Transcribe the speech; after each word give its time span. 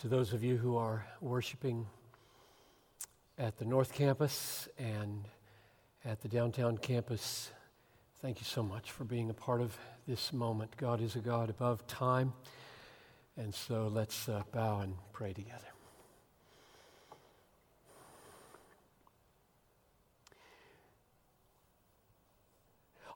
To 0.00 0.08
those 0.08 0.32
of 0.32 0.42
you 0.42 0.56
who 0.56 0.78
are 0.78 1.04
worshiping 1.20 1.86
at 3.36 3.58
the 3.58 3.66
North 3.66 3.92
Campus 3.92 4.66
and 4.78 5.26
at 6.06 6.22
the 6.22 6.28
downtown 6.28 6.78
campus, 6.78 7.50
thank 8.22 8.38
you 8.38 8.46
so 8.46 8.62
much 8.62 8.92
for 8.92 9.04
being 9.04 9.28
a 9.28 9.34
part 9.34 9.60
of 9.60 9.76
this 10.08 10.32
moment. 10.32 10.74
God 10.78 11.02
is 11.02 11.16
a 11.16 11.18
God 11.18 11.50
above 11.50 11.86
time. 11.86 12.32
And 13.36 13.54
so 13.54 13.88
let's 13.92 14.26
uh, 14.26 14.42
bow 14.52 14.80
and 14.80 14.94
pray 15.12 15.34
together. 15.34 15.58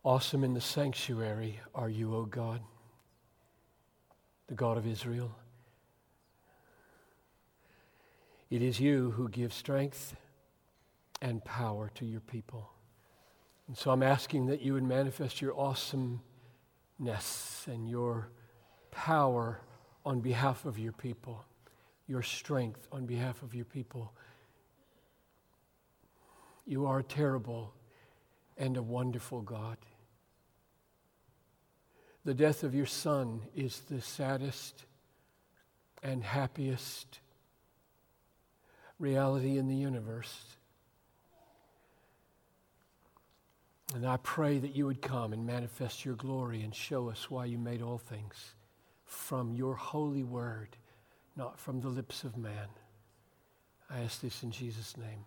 Awesome 0.02 0.44
in 0.44 0.52
the 0.52 0.60
sanctuary 0.60 1.60
are 1.74 1.88
you, 1.88 2.14
O 2.14 2.26
God, 2.26 2.60
the 4.48 4.54
God 4.54 4.76
of 4.76 4.86
Israel. 4.86 5.34
It 8.50 8.62
is 8.62 8.78
you 8.80 9.12
who 9.12 9.28
give 9.28 9.52
strength 9.52 10.16
and 11.20 11.44
power 11.44 11.90
to 11.94 12.04
your 12.04 12.20
people. 12.20 12.70
And 13.66 13.76
so 13.76 13.90
I'm 13.90 14.02
asking 14.02 14.46
that 14.46 14.60
you 14.60 14.74
would 14.74 14.82
manifest 14.84 15.40
your 15.40 15.58
awesomeness 15.58 16.20
and 17.66 17.88
your 17.88 18.28
power 18.90 19.60
on 20.04 20.20
behalf 20.20 20.66
of 20.66 20.78
your 20.78 20.92
people, 20.92 21.44
your 22.06 22.22
strength 22.22 22.86
on 22.92 23.06
behalf 23.06 23.42
of 23.42 23.54
your 23.54 23.64
people. 23.64 24.12
You 26.66 26.86
are 26.86 26.98
a 27.00 27.04
terrible 27.04 27.72
and 28.56 28.76
a 28.76 28.82
wonderful 28.82 29.40
God. 29.40 29.78
The 32.24 32.34
death 32.34 32.62
of 32.62 32.74
your 32.74 32.86
son 32.86 33.42
is 33.54 33.80
the 33.80 34.00
saddest 34.00 34.84
and 36.02 36.22
happiest 36.22 37.20
reality 38.98 39.58
in 39.58 39.68
the 39.68 39.74
universe. 39.74 40.34
And 43.94 44.06
I 44.06 44.16
pray 44.18 44.58
that 44.58 44.74
you 44.74 44.86
would 44.86 45.02
come 45.02 45.32
and 45.32 45.46
manifest 45.46 46.04
your 46.04 46.14
glory 46.16 46.62
and 46.62 46.74
show 46.74 47.10
us 47.10 47.30
why 47.30 47.44
you 47.44 47.58
made 47.58 47.82
all 47.82 47.98
things 47.98 48.54
from 49.04 49.54
your 49.54 49.74
holy 49.74 50.24
word, 50.24 50.76
not 51.36 51.58
from 51.58 51.80
the 51.80 51.88
lips 51.88 52.24
of 52.24 52.36
man. 52.36 52.68
I 53.90 54.00
ask 54.00 54.20
this 54.20 54.42
in 54.42 54.50
Jesus' 54.50 54.96
name. 54.96 55.24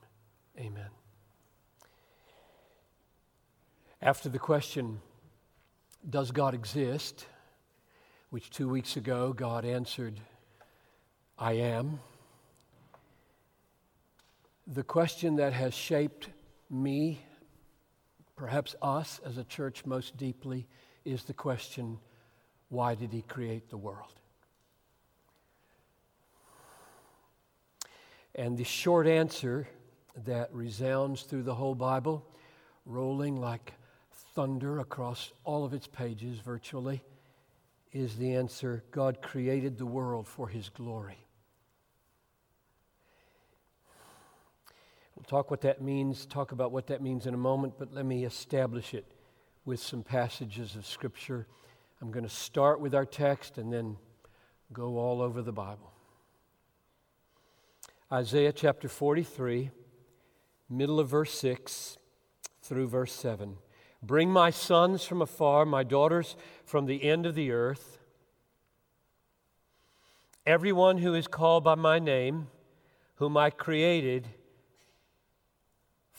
Amen. 0.58 0.90
After 4.02 4.28
the 4.30 4.40
question, 4.40 5.00
Does 6.10 6.32
God 6.32 6.54
exist? 6.54 7.26
which 8.30 8.50
two 8.50 8.68
weeks 8.68 8.98
ago 8.98 9.34
God 9.34 9.66
answered, 9.66 10.20
I 11.38 11.54
am. 11.54 12.00
The 14.70 14.84
question 14.84 15.38
that 15.38 15.54
has 15.54 15.74
shaped 15.74 16.28
me 16.70 17.22
perhaps 18.36 18.76
us 18.82 19.22
as 19.26 19.38
a 19.38 19.46
church 19.46 19.86
most 19.86 20.18
deeply 20.18 20.68
is 21.06 21.24
the 21.24 21.34
question 21.34 22.00
why 22.68 22.94
did 22.94 23.14
he 23.14 23.22
create 23.22 23.70
the 23.70 23.78
world? 23.78 24.12
And 28.36 28.58
the 28.58 28.66
short 28.66 29.08
answer 29.08 29.70
that 30.26 30.54
resounds 30.54 31.24
through 31.24 31.44
the 31.44 31.56
whole 31.56 31.76
Bible, 31.76 32.26
rolling 32.86 33.40
like 33.40 33.74
thunder 34.36 34.80
across 34.80 35.32
all 35.46 35.64
of 35.64 35.74
its 35.74 35.88
pages 35.88 36.40
virtually, 36.40 37.02
is 37.94 38.18
the 38.18 38.36
answer 38.36 38.84
God 38.92 39.22
created 39.22 39.78
the 39.78 39.86
world 39.86 40.28
for 40.28 40.50
his 40.50 40.68
glory. 40.68 41.27
We'll 45.18 45.24
talk 45.24 45.50
what 45.50 45.62
that 45.62 45.82
means, 45.82 46.28
talk 46.28 46.52
about 46.52 46.72
what 46.72 46.86
that 46.88 47.02
means 47.02 47.26
in 47.26 47.34
a 47.34 47.38
moment, 47.38 47.74
but 47.80 47.92
let 47.92 48.06
me 48.06 48.24
establish 48.24 48.94
it 48.94 49.04
with 49.66 49.80
some 49.80 50.04
passages 50.04 50.76
of 50.76 50.86
Scripture. 50.86 51.48
I'm 52.00 52.12
going 52.12 52.24
to 52.24 52.30
start 52.30 52.80
with 52.80 52.94
our 52.94 53.04
text 53.04 53.58
and 53.58 53.74
then 53.74 53.98
go 54.72 55.00
all 55.00 55.24
over 55.24 55.42
the 55.42 55.52
Bible. 55.52 55.92
Isaiah 58.14 58.52
chapter 58.52 58.88
43, 58.88 59.72
middle 60.70 61.00
of 61.00 61.10
verse 61.10 61.34
6 61.34 61.98
through 62.62 62.88
verse 62.88 63.12
7. 63.12 63.56
Bring 64.04 64.30
my 64.30 64.52
sons 64.52 65.04
from 65.04 65.24
afar, 65.24 65.66
my 65.66 65.84
daughters 65.84 66.36
from 66.64 66.86
the 66.86 67.04
end 67.04 67.26
of 67.26 67.34
the 67.34 67.52
earth. 67.52 67.98
Everyone 70.46 71.00
who 71.00 71.16
is 71.16 71.28
called 71.28 71.64
by 71.64 71.74
my 71.74 71.98
name, 71.98 72.50
whom 73.16 73.36
I 73.36 73.50
created 73.50 74.28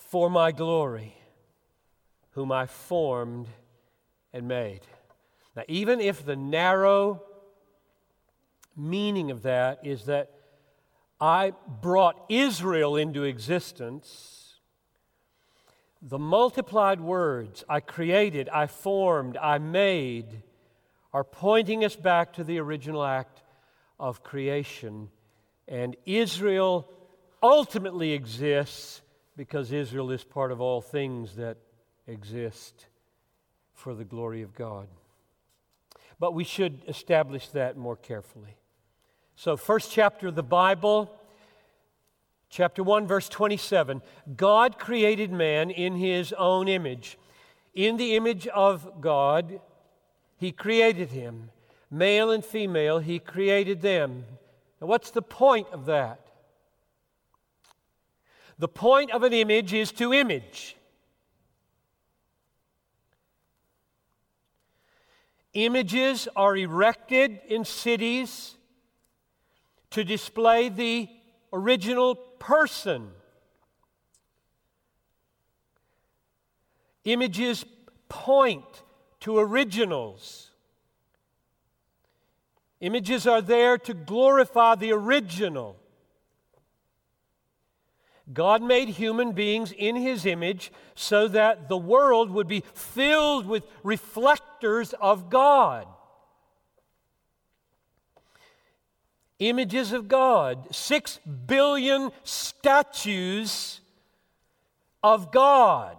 for 0.09 0.31
my 0.31 0.53
glory, 0.53 1.15
whom 2.31 2.51
I 2.51 2.67
formed 2.67 3.47
and 4.33 4.49
made. 4.49 4.81
Now, 5.55 5.65
even 5.69 6.01
if 6.01 6.25
the 6.25 6.37
narrow 6.37 7.23
meaning 8.75 9.31
of 9.31 9.43
that 9.43 9.81
is 9.85 10.07
that 10.07 10.31
I 11.21 11.53
brought 11.83 12.25
Israel 12.29 12.97
into 12.97 13.25
existence, 13.25 14.61
the 16.01 16.19
multiplied 16.19 17.01
words 17.01 17.65
I 17.69 17.81
created, 17.81 18.49
I 18.49 18.67
formed, 18.67 19.37
I 19.37 19.59
made 19.59 20.43
are 21.13 21.25
pointing 21.25 21.85
us 21.85 21.97
back 21.97 22.33
to 22.35 22.45
the 22.45 22.61
original 22.61 23.05
act 23.05 23.43
of 23.99 24.23
creation. 24.23 25.11
And 25.67 25.97
Israel 26.07 26.89
ultimately 27.43 28.13
exists 28.13 29.03
because 29.39 29.71
Israel 29.71 30.11
is 30.11 30.25
part 30.25 30.51
of 30.51 30.61
all 30.61 30.81
things 30.81 31.37
that 31.37 31.57
exist 32.09 32.87
for 33.73 33.95
the 33.95 34.05
glory 34.05 34.43
of 34.43 34.53
God. 34.53 34.89
But 36.19 36.35
we 36.35 36.43
should 36.43 36.83
establish 36.89 37.47
that 37.51 37.77
more 37.77 37.95
carefully. 37.95 38.57
So, 39.37 39.57
first 39.57 39.93
chapter 39.93 40.27
of 40.27 40.35
the 40.35 40.43
Bible, 40.43 41.09
chapter 42.51 42.83
1, 42.83 43.07
verse 43.07 43.29
27 43.29 44.03
God 44.37 44.77
created 44.77 45.31
man 45.31 45.71
in 45.71 45.95
his 45.95 46.33
own 46.33 46.67
image. 46.67 47.17
In 47.75 47.97
the 47.97 48.17
image 48.17 48.49
of 48.49 49.01
God, 49.01 49.61
he 50.37 50.51
created 50.51 51.11
him. 51.11 51.51
Male 51.93 52.33
and 52.33 52.45
female, 52.45 52.99
he 52.99 53.21
created 53.21 53.83
them. 53.83 54.25
Now, 54.81 54.89
what's 54.89 55.13
the 55.13 55.23
point 55.23 55.69
of 55.73 55.87
that? 55.87 56.28
The 58.59 58.69
point 58.69 59.13
of 59.13 59.23
an 59.23 59.33
image 59.33 59.73
is 59.73 59.93
to 59.93 60.13
image. 60.13 60.77
Images 65.55 66.29
are 66.37 66.57
erected 66.57 67.41
in 67.49 67.65
cities 67.65 68.57
to 69.91 70.05
display 70.05 70.69
the 70.69 71.09
original 71.53 72.15
person. 72.15 73.11
Images 77.05 77.65
point 78.09 78.83
to 79.21 79.39
originals. 79.39 80.51
Images 82.81 83.27
are 83.27 83.41
there 83.41 83.79
to 83.79 83.95
glorify 83.95 84.75
the 84.75 84.93
original. 84.93 85.77
God 88.33 88.63
made 88.63 88.89
human 88.89 89.33
beings 89.33 89.73
in 89.73 89.97
his 89.97 90.27
image 90.27 90.71
so 90.95 91.29
that 91.29 91.69
the 91.69 91.79
world 91.79 92.31
would 92.31 92.47
be 92.47 92.63
filled 92.75 93.47
with 93.47 93.65
reflectors 93.83 94.95
of 95.01 95.31
God. 95.31 95.87
Images 99.39 99.93
of 99.93 100.09
God, 100.09 100.75
six 100.75 101.21
billion 101.47 102.11
statues 102.25 103.81
of 105.03 105.31
God. 105.31 105.97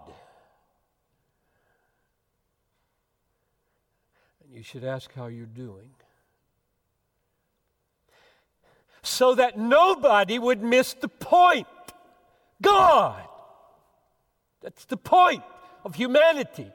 And 4.44 4.54
you 4.54 4.62
should 4.62 4.84
ask 4.84 5.12
how 5.14 5.26
you're 5.26 5.46
doing. 5.46 5.90
So 9.02 9.34
that 9.34 9.58
nobody 9.58 10.38
would 10.38 10.62
miss 10.62 10.92
the 10.92 11.08
point. 11.08 11.66
God. 12.60 13.22
That's 14.60 14.84
the 14.84 14.96
point 14.96 15.42
of 15.84 15.94
humanity. 15.94 16.70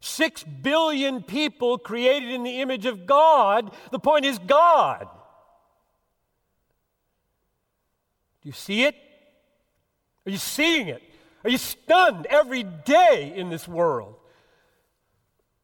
Six 0.00 0.44
billion 0.44 1.22
people 1.22 1.78
created 1.78 2.30
in 2.30 2.42
the 2.44 2.60
image 2.60 2.86
of 2.86 3.06
God. 3.06 3.72
The 3.90 3.98
point 3.98 4.24
is 4.24 4.38
God. 4.38 5.08
Do 8.42 8.48
you 8.48 8.52
see 8.52 8.84
it? 8.84 8.94
Are 10.26 10.30
you 10.30 10.36
seeing 10.36 10.88
it? 10.88 11.02
Are 11.42 11.50
you 11.50 11.58
stunned 11.58 12.26
every 12.26 12.62
day 12.62 13.32
in 13.34 13.50
this 13.50 13.66
world? 13.66 14.16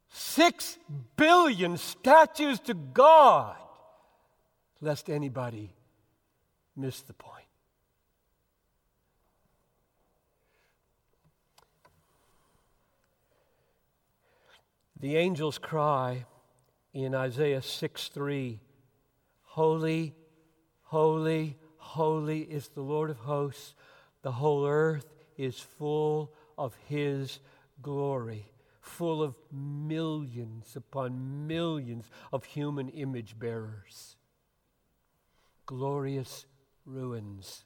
Six 0.08 0.78
billion 1.16 1.76
statues 1.76 2.60
to 2.60 2.74
God. 2.74 3.56
lest 4.80 5.08
anybody 5.08 5.72
miss 6.76 7.02
the 7.02 7.12
point. 7.12 7.31
The 15.02 15.16
angels 15.16 15.58
cry 15.58 16.26
in 16.94 17.12
Isaiah 17.12 17.60
6 17.60 18.08
3 18.08 18.60
Holy, 19.42 20.14
holy, 20.82 21.58
holy 21.76 22.42
is 22.42 22.68
the 22.68 22.82
Lord 22.82 23.10
of 23.10 23.18
hosts. 23.18 23.74
The 24.22 24.30
whole 24.30 24.64
earth 24.64 25.12
is 25.36 25.58
full 25.58 26.32
of 26.56 26.76
his 26.86 27.40
glory, 27.82 28.46
full 28.80 29.24
of 29.24 29.34
millions 29.50 30.76
upon 30.76 31.48
millions 31.48 32.08
of 32.32 32.44
human 32.44 32.88
image 32.90 33.36
bearers. 33.36 34.14
Glorious 35.66 36.46
ruins. 36.86 37.64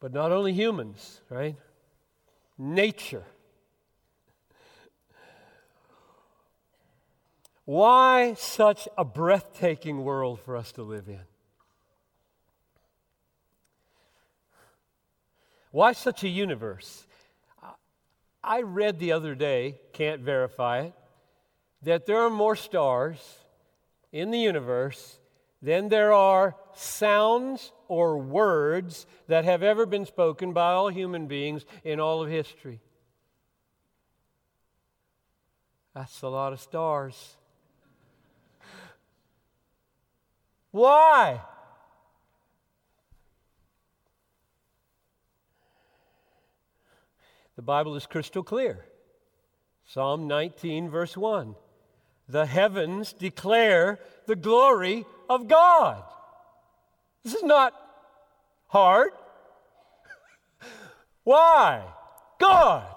But 0.00 0.12
not 0.12 0.32
only 0.32 0.52
humans, 0.52 1.20
right? 1.30 1.54
Nature 2.58 3.24
Why 7.66 8.34
such 8.34 8.88
a 8.96 9.04
breathtaking 9.04 10.04
world 10.04 10.40
for 10.40 10.56
us 10.56 10.70
to 10.72 10.82
live 10.82 11.08
in? 11.08 11.20
Why 15.72 15.92
such 15.92 16.22
a 16.22 16.28
universe? 16.28 17.06
I 18.42 18.62
read 18.62 19.00
the 19.00 19.10
other 19.10 19.34
day, 19.34 19.80
can't 19.92 20.22
verify 20.22 20.82
it, 20.82 20.92
that 21.82 22.06
there 22.06 22.20
are 22.20 22.30
more 22.30 22.54
stars 22.54 23.18
in 24.12 24.30
the 24.30 24.38
universe 24.38 25.18
than 25.60 25.88
there 25.88 26.12
are 26.12 26.54
sounds 26.72 27.72
or 27.88 28.16
words 28.16 29.06
that 29.26 29.44
have 29.44 29.64
ever 29.64 29.86
been 29.86 30.06
spoken 30.06 30.52
by 30.52 30.72
all 30.72 30.88
human 30.88 31.26
beings 31.26 31.66
in 31.82 31.98
all 31.98 32.22
of 32.22 32.30
history. 32.30 32.80
That's 35.94 36.22
a 36.22 36.28
lot 36.28 36.52
of 36.52 36.60
stars. 36.60 37.36
Why? 40.76 41.40
The 47.56 47.62
Bible 47.62 47.96
is 47.96 48.04
crystal 48.04 48.42
clear. 48.42 48.84
Psalm 49.86 50.28
19, 50.28 50.90
verse 50.90 51.16
1. 51.16 51.54
The 52.28 52.44
heavens 52.44 53.14
declare 53.14 54.00
the 54.26 54.36
glory 54.36 55.06
of 55.30 55.48
God. 55.48 56.04
This 57.24 57.32
is 57.32 57.42
not 57.42 57.72
hard. 58.66 59.12
why? 61.24 61.84
God. 62.38 62.94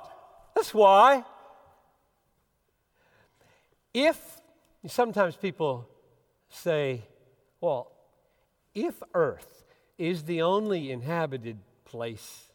That's 0.53 0.73
why. 0.73 1.23
If 3.93 4.19
sometimes 4.85 5.37
people 5.37 5.87
say, 6.49 7.03
well, 7.61 7.91
if 8.73 9.01
Earth 9.13 9.65
is 9.97 10.23
the 10.23 10.41
only 10.41 10.91
inhabited 10.91 11.57
place 11.85 12.49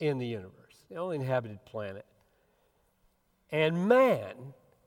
in 0.00 0.18
the 0.18 0.26
universe, 0.26 0.54
the 0.90 0.96
only 0.96 1.16
inhabited 1.16 1.64
planet, 1.64 2.06
and 3.50 3.88
man 3.88 4.34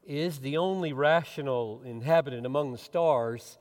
is 0.06 0.40
the 0.40 0.58
only 0.58 0.94
rational 0.94 1.82
inhabitant 1.86 2.46
among 2.46 2.72
the 2.72 2.78
stars, 2.78 3.58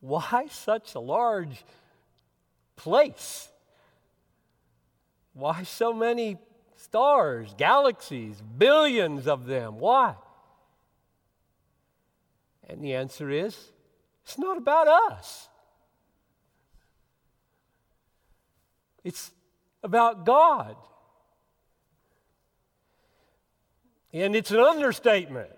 why 0.00 0.46
such 0.50 0.94
a 0.94 1.00
large 1.00 1.64
place? 2.76 3.48
Why 5.32 5.62
so 5.62 5.92
many 5.92 6.38
stars, 6.76 7.54
galaxies, 7.56 8.42
billions 8.58 9.26
of 9.26 9.46
them? 9.46 9.78
Why? 9.78 10.14
And 12.68 12.82
the 12.82 12.94
answer 12.94 13.30
is 13.30 13.72
it's 14.24 14.38
not 14.38 14.56
about 14.56 14.88
us, 14.88 15.48
it's 19.02 19.30
about 19.82 20.24
God. 20.24 20.76
And 24.12 24.36
it's 24.36 24.52
an 24.52 24.60
understatement. 24.60 25.50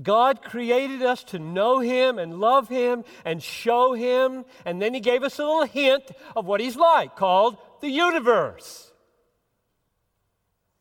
God 0.00 0.42
created 0.42 1.02
us 1.02 1.24
to 1.24 1.38
know 1.38 1.80
Him 1.80 2.18
and 2.18 2.38
love 2.38 2.68
Him 2.68 3.04
and 3.24 3.42
show 3.42 3.94
Him, 3.94 4.44
and 4.64 4.80
then 4.80 4.94
He 4.94 5.00
gave 5.00 5.22
us 5.22 5.38
a 5.38 5.42
little 5.42 5.64
hint 5.64 6.04
of 6.36 6.46
what 6.46 6.60
He's 6.60 6.76
like, 6.76 7.16
called 7.16 7.56
the 7.80 7.88
universe. 7.88 8.92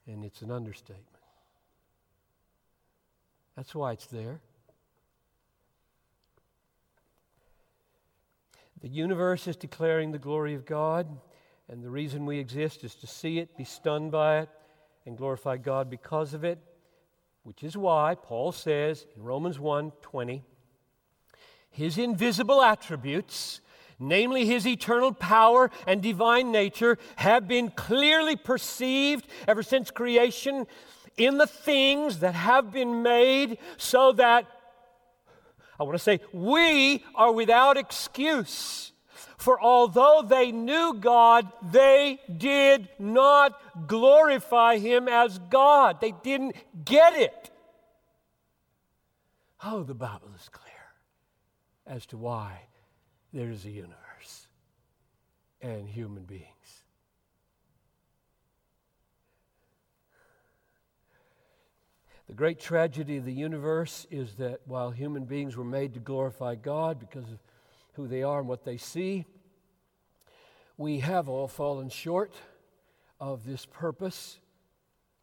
And 0.08 0.26
it's 0.26 0.42
an 0.42 0.52
understatement. 0.52 1.06
That's 3.56 3.74
why 3.74 3.94
it's 3.94 4.08
there. 4.08 4.42
The 8.82 8.90
universe 8.90 9.48
is 9.48 9.58
declaring 9.58 10.12
the 10.12 10.20
glory 10.20 10.54
of 10.54 10.66
God, 10.66 11.08
and 11.68 11.84
the 11.84 11.90
reason 11.90 12.26
we 12.26 12.40
exist 12.40 12.84
is 12.84 12.96
to 12.96 13.08
see 13.08 13.40
it, 13.40 13.58
be 13.58 13.66
stunned 13.66 14.12
by 14.12 14.40
it, 14.40 14.50
and 15.06 15.18
glorify 15.18 15.58
God 15.58 15.90
because 15.90 16.34
of 16.34 16.44
it, 16.44 16.60
which 17.44 17.64
is 17.64 17.76
why 17.76 18.16
Paul 18.16 18.52
says 18.52 19.06
in 19.16 19.24
Romans 19.24 19.60
1 19.60 19.92
20, 20.02 20.44
his 21.72 21.98
invisible 21.98 22.62
attributes, 22.62 23.60
namely 24.00 24.46
his 24.46 24.66
eternal 24.66 25.14
power 25.14 25.70
and 25.86 26.02
divine 26.02 26.52
nature, 26.52 26.98
have 27.18 27.48
been 27.48 27.70
clearly 27.72 28.38
perceived 28.38 29.28
ever 29.48 29.62
since 29.62 29.92
creation 29.92 30.66
in 31.18 31.38
the 31.38 31.48
things 31.48 32.20
that 32.20 32.34
have 32.34 32.72
been 32.72 33.04
made, 33.04 33.58
so 33.78 34.14
that 34.14 34.46
I 35.80 35.84
want 35.84 35.96
to 35.96 36.04
say, 36.04 36.20
we 36.34 37.04
are 37.16 37.32
without 37.32 37.78
excuse. 37.78 38.92
For 39.38 39.60
although 39.62 40.24
they 40.28 40.52
knew 40.52 40.96
God, 40.96 41.50
they 41.72 42.20
did 42.36 42.90
not 43.00 43.88
glorify 43.88 44.78
Him 44.78 45.08
as 45.08 45.40
God. 45.50 46.02
They 46.02 46.12
didn't 46.12 46.56
get 46.84 47.16
it. 47.16 47.50
Oh, 49.64 49.84
the 49.84 49.94
Bible 49.94 50.32
is 50.36 50.50
clear 50.50 50.74
as 51.88 52.06
to 52.08 52.18
why 52.18 52.68
there 53.32 53.50
is 53.50 53.64
a 53.66 53.70
universe 53.70 54.48
and 55.62 55.88
human 55.88 56.24
beings. 56.24 56.84
The 62.30 62.36
great 62.36 62.60
tragedy 62.60 63.18
of 63.18 63.26
the 63.26 63.34
universe 63.34 64.06
is 64.12 64.36
that 64.36 64.60
while 64.66 64.92
human 64.92 65.26
beings 65.26 65.58
were 65.58 65.64
made 65.64 65.96
to 65.96 66.00
glorify 66.00 66.54
God 66.54 67.00
because 67.00 67.24
of 67.24 67.40
who 67.94 68.08
they 68.08 68.22
are 68.22 68.38
and 68.38 68.48
what 68.48 68.64
they 68.64 68.78
see, 68.78 69.26
we 70.78 71.00
have 71.00 71.28
all 71.28 71.48
fallen 71.48 71.90
short 71.90 72.36
of 73.20 73.48
this 73.48 73.66
purpose. 73.66 74.38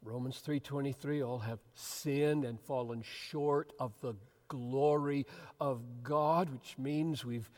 Romans 0.03 0.41
3:23 0.45 1.25
all 1.25 1.39
have 1.39 1.61
sinned 1.75 2.43
and 2.43 2.59
fallen 2.59 3.01
short 3.03 3.71
of 3.79 3.93
the 4.01 4.15
glory 4.49 5.25
of 5.61 6.03
God, 6.03 6.49
which 6.49 6.77
means 6.77 7.23
we've 7.23 7.49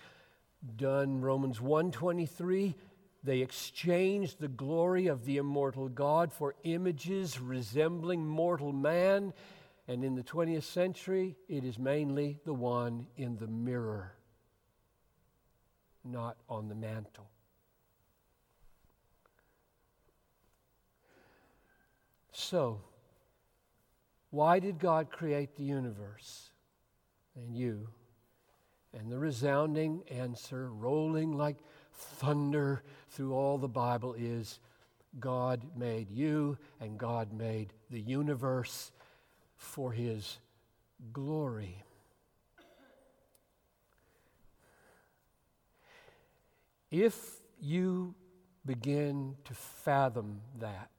done 0.76 1.22
Romans 1.22 1.60
1:23 1.60 2.76
they 3.24 3.40
exchanged 3.42 4.40
the 4.40 4.48
glory 4.48 5.08
of 5.08 5.26
the 5.26 5.38
immortal 5.38 5.90
God 5.90 6.32
for 6.32 6.56
images 6.64 7.40
resembling 7.40 8.26
mortal 8.26 8.72
man. 8.72 9.34
And 9.88 10.04
in 10.04 10.16
the 10.16 10.24
20th 10.24 10.64
century, 10.64 11.36
it 11.48 11.66
is 11.66 11.78
mainly 11.78 12.40
the 12.46 12.54
one 12.54 13.08
in 13.18 13.38
the 13.38 13.48
mirror, 13.48 14.14
not 16.06 16.38
on 16.48 16.70
the 16.70 16.76
mantle. 16.76 17.30
So, 22.32 22.82
why 24.30 24.60
did 24.60 24.80
God 24.80 25.12
create 25.12 25.56
the 25.56 25.64
universe 25.64 26.52
and 27.36 27.54
you? 27.54 27.90
And 28.94 29.12
the 29.12 29.20
resounding 29.20 30.04
answer, 30.10 30.72
rolling 30.72 31.34
like 31.38 31.58
thunder 32.00 32.82
through 33.10 33.34
all 33.34 33.58
the 33.58 33.68
Bible 33.68 34.16
is 34.18 34.60
God 35.20 35.62
made 35.76 36.10
you 36.12 36.58
and 36.80 36.98
God 36.98 37.34
made 37.34 37.74
the 37.90 38.00
universe 38.00 38.92
for 39.58 39.92
his 39.92 40.38
glory. 41.12 41.84
If 46.92 47.40
you 47.62 48.16
begin 48.66 49.36
to 49.46 49.54
fathom 49.54 50.42
that, 50.60 50.90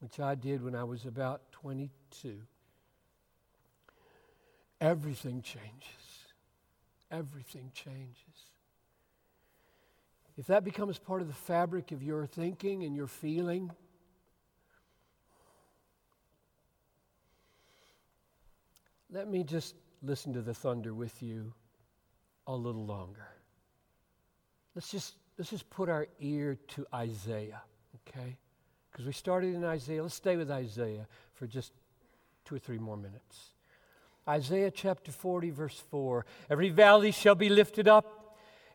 which 0.00 0.20
I 0.20 0.34
did 0.34 0.62
when 0.62 0.74
I 0.74 0.84
was 0.84 1.04
about 1.04 1.52
22, 1.52 2.40
everything 4.80 5.42
changes. 5.42 6.26
Everything 7.10 7.70
changes. 7.74 8.55
If 10.38 10.48
that 10.48 10.64
becomes 10.64 10.98
part 10.98 11.22
of 11.22 11.28
the 11.28 11.34
fabric 11.34 11.92
of 11.92 12.02
your 12.02 12.26
thinking 12.26 12.84
and 12.84 12.94
your 12.94 13.06
feeling, 13.06 13.70
let 19.10 19.28
me 19.28 19.44
just 19.44 19.74
listen 20.02 20.34
to 20.34 20.42
the 20.42 20.52
thunder 20.52 20.92
with 20.92 21.22
you 21.22 21.54
a 22.46 22.54
little 22.54 22.84
longer. 22.84 23.26
Let's 24.74 24.90
just, 24.90 25.14
let's 25.38 25.50
just 25.50 25.70
put 25.70 25.88
our 25.88 26.06
ear 26.20 26.58
to 26.68 26.86
Isaiah, 26.94 27.62
okay? 28.06 28.36
Because 28.90 29.06
we 29.06 29.12
started 29.12 29.54
in 29.54 29.64
Isaiah. 29.64 30.02
Let's 30.02 30.14
stay 30.14 30.36
with 30.36 30.50
Isaiah 30.50 31.06
for 31.32 31.46
just 31.46 31.72
two 32.44 32.56
or 32.56 32.58
three 32.58 32.78
more 32.78 32.96
minutes. 32.96 33.52
Isaiah 34.28 34.70
chapter 34.70 35.12
40, 35.12 35.50
verse 35.50 35.82
4 35.90 36.26
Every 36.50 36.68
valley 36.68 37.10
shall 37.10 37.34
be 37.34 37.48
lifted 37.48 37.88
up, 37.88 38.25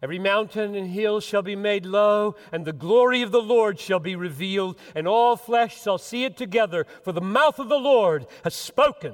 every 0.01 0.19
mountain 0.19 0.75
and 0.75 0.89
hill 0.89 1.19
shall 1.19 1.41
be 1.41 1.55
made 1.55 1.85
low, 1.85 2.35
and 2.51 2.65
the 2.65 2.73
glory 2.73 3.21
of 3.21 3.31
the 3.31 3.41
Lord 3.41 3.79
shall 3.79 3.99
be 3.99 4.15
revealed, 4.15 4.77
and 4.95 5.07
all 5.07 5.35
flesh 5.35 5.81
shall 5.81 5.97
see 5.97 6.23
it 6.23 6.37
together, 6.37 6.85
for 7.03 7.11
the 7.11 7.21
mouth 7.21 7.59
of 7.59 7.69
the 7.69 7.79
Lord 7.79 8.25
has 8.43 8.55
spoken. 8.55 9.13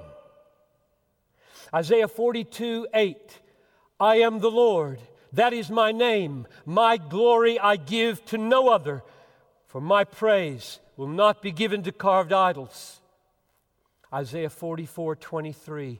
Isaiah 1.73 2.07
42, 2.07 2.87
8 2.93 3.39
I 3.99 4.17
am 4.17 4.39
the 4.39 4.51
Lord, 4.51 4.99
that 5.33 5.53
is 5.53 5.69
my 5.69 5.91
name. 5.91 6.47
My 6.65 6.97
glory 6.97 7.59
I 7.59 7.75
give 7.75 8.23
to 8.25 8.37
no 8.37 8.69
other, 8.69 9.03
for 9.65 9.81
my 9.81 10.03
praise 10.03 10.79
will 10.95 11.07
not 11.07 11.41
be 11.41 11.51
given 11.51 11.83
to 11.83 11.91
carved 11.91 12.31
idols. 12.31 13.01
Isaiah 14.13 14.49
44, 14.49 15.15
23 15.17 15.99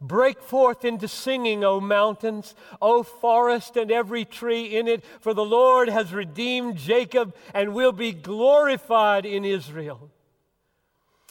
Break 0.00 0.40
forth 0.40 0.84
into 0.84 1.08
singing, 1.08 1.64
O 1.64 1.80
mountains, 1.80 2.54
O 2.80 3.02
forest, 3.02 3.76
and 3.76 3.90
every 3.90 4.24
tree 4.24 4.76
in 4.76 4.86
it, 4.86 5.04
for 5.20 5.34
the 5.34 5.44
Lord 5.44 5.88
has 5.88 6.12
redeemed 6.12 6.76
Jacob 6.76 7.34
and 7.52 7.74
will 7.74 7.90
be 7.92 8.12
glorified 8.12 9.26
in 9.26 9.44
Israel. 9.44 10.10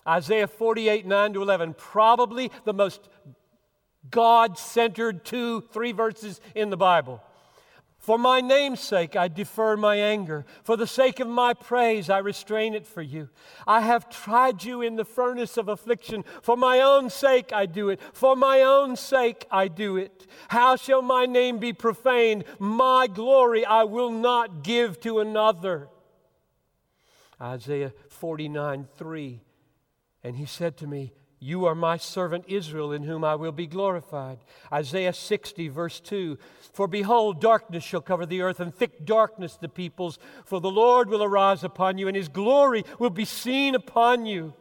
Isaiah 0.06 0.48
48, 0.48 1.06
9 1.06 1.34
to 1.34 1.42
11, 1.42 1.76
probably 1.76 2.52
the 2.66 2.74
most 2.74 3.08
God 4.10 4.58
centered 4.58 5.26
two, 5.26 5.62
three 5.72 5.92
verses 5.92 6.42
in 6.56 6.70
the 6.70 6.78
Bible. 6.78 7.22
For 8.08 8.18
my 8.18 8.40
name's 8.40 8.80
sake, 8.80 9.18
I 9.18 9.28
defer 9.28 9.76
my 9.76 9.98
anger. 9.98 10.46
For 10.64 10.78
the 10.78 10.88
sake 10.88 11.20
of 11.20 11.28
my 11.28 11.54
praise, 11.54 12.10
I 12.10 12.20
restrain 12.20 12.74
it 12.74 12.88
for 12.88 13.02
you. 13.02 13.28
I 13.68 13.82
have 13.82 14.10
tried 14.10 14.64
you 14.64 14.82
in 14.82 14.96
the 14.96 15.04
furnace 15.04 15.58
of 15.58 15.68
affliction. 15.68 16.24
For 16.42 16.56
my 16.56 16.80
own 16.80 17.10
sake, 17.10 17.52
I 17.52 17.66
do 17.66 17.90
it. 17.90 18.00
For 18.14 18.38
my 18.38 18.62
own 18.62 18.96
sake, 18.96 19.46
I 19.52 19.68
do 19.68 19.98
it. 19.98 20.26
How 20.48 20.78
shall 20.78 21.02
my 21.02 21.26
name 21.26 21.58
be 21.58 21.74
profaned? 21.74 22.46
My 22.60 23.08
glory 23.08 23.66
I 23.66 23.84
will 23.84 24.12
not 24.12 24.64
give 24.64 25.02
to 25.02 25.20
another. 25.20 25.90
Isaiah 27.42 27.92
49 28.08 28.88
3. 28.96 29.42
And 30.24 30.38
he 30.38 30.46
said 30.46 30.78
to 30.78 30.88
me, 30.88 31.12
you 31.40 31.66
are 31.66 31.76
my 31.76 31.98
servant 31.98 32.46
Israel, 32.48 32.92
in 32.92 33.04
whom 33.04 33.24
I 33.24 33.36
will 33.36 33.52
be 33.52 33.68
glorified. 33.68 34.40
Isaiah 34.74 35.14
60, 35.14 35.68
verse 35.68 36.00
2 36.00 36.38
For 36.74 36.88
behold, 36.88 37.40
darkness 37.40 37.84
shall 37.84 38.02
cover 38.02 38.26
the 38.26 38.42
earth, 38.42 38.60
and 38.60 38.74
thick 38.74 39.06
darkness 39.06 39.56
the 39.56 39.70
peoples. 39.70 40.18
For 40.46 40.60
the 40.60 40.72
Lord 40.72 41.10
will 41.10 41.24
arise 41.24 41.64
upon 41.64 42.00
you, 42.00 42.08
and 42.08 42.18
his 42.18 42.28
glory 42.28 42.84
will 42.98 43.12
be 43.12 43.26
seen 43.26 43.76
upon 43.76 44.26
you. 44.26 44.54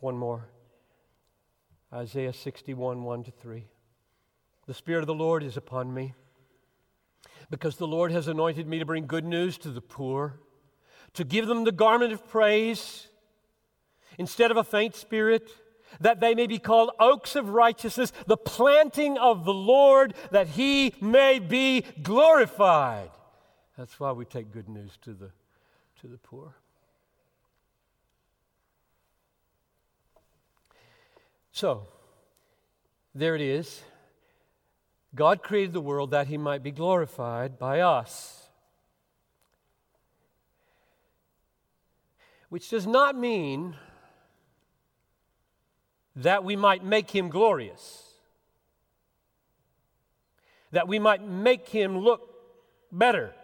One 0.00 0.16
more 0.16 0.48
Isaiah 1.92 2.32
61, 2.32 3.04
1 3.04 3.24
to 3.24 3.30
3. 3.30 3.64
The 4.66 4.74
Spirit 4.74 5.00
of 5.02 5.06
the 5.06 5.14
Lord 5.14 5.44
is 5.44 5.56
upon 5.56 5.94
me, 5.94 6.14
because 7.48 7.76
the 7.76 7.86
Lord 7.86 8.10
has 8.10 8.26
anointed 8.26 8.66
me 8.66 8.80
to 8.80 8.86
bring 8.86 9.06
good 9.06 9.24
news 9.24 9.56
to 9.58 9.70
the 9.70 9.80
poor, 9.80 10.40
to 11.12 11.22
give 11.22 11.46
them 11.46 11.62
the 11.62 11.70
garment 11.70 12.12
of 12.12 12.26
praise 12.26 13.08
instead 14.18 14.50
of 14.50 14.56
a 14.56 14.64
faint 14.64 14.94
spirit, 14.94 15.50
that 16.00 16.20
they 16.20 16.34
may 16.34 16.46
be 16.46 16.58
called 16.58 16.90
oaks 16.98 17.36
of 17.36 17.50
righteousness, 17.50 18.12
the 18.26 18.36
planting 18.36 19.18
of 19.18 19.44
the 19.44 19.54
Lord, 19.54 20.14
that 20.30 20.48
he 20.48 20.94
may 21.00 21.38
be 21.38 21.84
glorified. 22.02 23.10
That's 23.78 23.98
why 23.98 24.12
we 24.12 24.24
take 24.24 24.52
good 24.52 24.68
news 24.68 24.98
to 25.02 25.12
the, 25.12 25.30
to 26.00 26.08
the 26.08 26.18
poor. 26.18 26.54
So, 31.52 31.86
there 33.14 33.36
it 33.36 33.40
is. 33.40 33.82
God 35.14 35.42
created 35.42 35.72
the 35.72 35.80
world 35.80 36.10
that 36.10 36.26
he 36.26 36.36
might 36.36 36.62
be 36.64 36.72
glorified 36.72 37.58
by 37.58 37.80
us. 37.80 38.48
Which 42.48 42.68
does 42.70 42.86
not 42.86 43.16
mean 43.16 43.76
that 46.16 46.44
we 46.44 46.56
might 46.56 46.84
make 46.84 47.10
him 47.10 47.28
glorious, 47.28 48.02
that 50.70 50.86
we 50.86 50.98
might 50.98 51.26
make 51.26 51.68
him 51.68 51.98
look 51.98 52.22
better. 52.92 53.34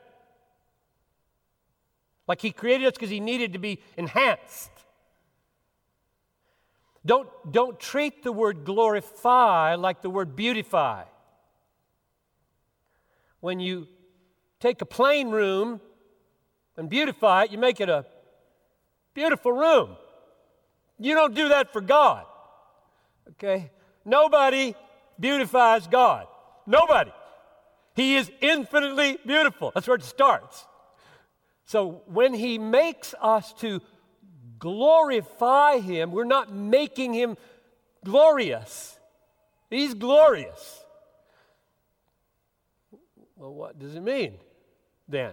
Like 2.29 2.41
he 2.41 2.53
created 2.53 2.87
us 2.87 2.93
because 2.93 3.11
he 3.11 3.21
needed 3.21 3.55
to 3.55 3.59
be 3.59 3.81
enhanced. 3.97 4.71
Don't, 7.05 7.29
don't 7.51 7.81
treat 7.81 8.23
the 8.23 8.31
word 8.31 8.65
glorify 8.65 9.75
like 9.75 10.03
the 10.03 10.11
word 10.11 10.37
beautify. 10.37 11.05
When 13.41 13.59
you 13.59 13.89
take 14.61 14.83
a 14.83 14.85
plain 14.87 15.31
room 15.31 15.81
and 16.77 16.89
beautify 16.89 17.45
it, 17.45 17.51
you 17.51 17.59
make 17.59 17.81
it 17.81 17.89
a 17.89 18.05
beautiful 19.15 19.53
room. 19.53 19.97
You 20.99 21.15
don't 21.15 21.35
do 21.35 21.49
that 21.49 21.73
for 21.73 21.81
God. 21.81 22.27
Okay? 23.33 23.71
Nobody 24.05 24.75
beautifies 25.19 25.87
God. 25.87 26.27
Nobody. 26.67 27.13
He 27.95 28.17
is 28.17 28.31
infinitely 28.41 29.19
beautiful. 29.27 29.73
That's 29.75 29.87
where 29.87 29.97
it 29.97 30.03
starts. 30.03 30.67
So 31.67 32.03
when 32.07 32.35
He 32.35 32.59
makes 32.59 33.15
us 33.21 33.53
to 33.55 33.81
glorify 34.59 35.79
Him, 35.79 36.13
we're 36.13 36.25
not 36.25 36.53
making 36.53 37.15
Him 37.15 37.37
glorious. 38.05 38.99
He's 39.69 39.95
glorious. 39.95 40.85
Well, 43.37 43.55
what 43.55 43.79
does 43.79 43.95
it 43.95 44.03
mean 44.03 44.35
then? 45.09 45.33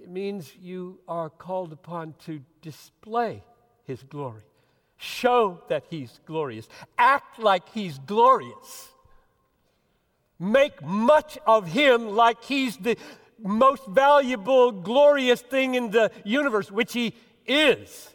It 0.00 0.08
means 0.08 0.52
you 0.60 1.00
are 1.08 1.28
called 1.28 1.72
upon 1.72 2.14
to 2.26 2.40
display 2.62 3.42
His 3.84 4.02
glory. 4.02 4.47
Show 4.98 5.62
that 5.68 5.84
he's 5.88 6.20
glorious. 6.26 6.68
Act 6.98 7.38
like 7.38 7.68
he's 7.70 7.98
glorious. 8.00 8.88
Make 10.38 10.82
much 10.82 11.38
of 11.46 11.68
him 11.68 12.08
like 12.08 12.42
he's 12.44 12.76
the 12.76 12.98
most 13.38 13.86
valuable, 13.86 14.72
glorious 14.72 15.40
thing 15.40 15.76
in 15.76 15.90
the 15.90 16.10
universe, 16.24 16.70
which 16.70 16.92
he 16.92 17.14
is. 17.46 18.10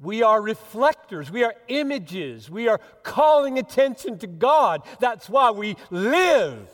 We 0.00 0.22
are 0.22 0.40
reflectors. 0.40 1.30
We 1.30 1.44
are 1.44 1.54
images. 1.68 2.50
We 2.50 2.68
are 2.68 2.80
calling 3.02 3.58
attention 3.58 4.18
to 4.18 4.26
God. 4.26 4.82
That's 4.98 5.28
why 5.28 5.50
we 5.50 5.76
live. 5.90 6.68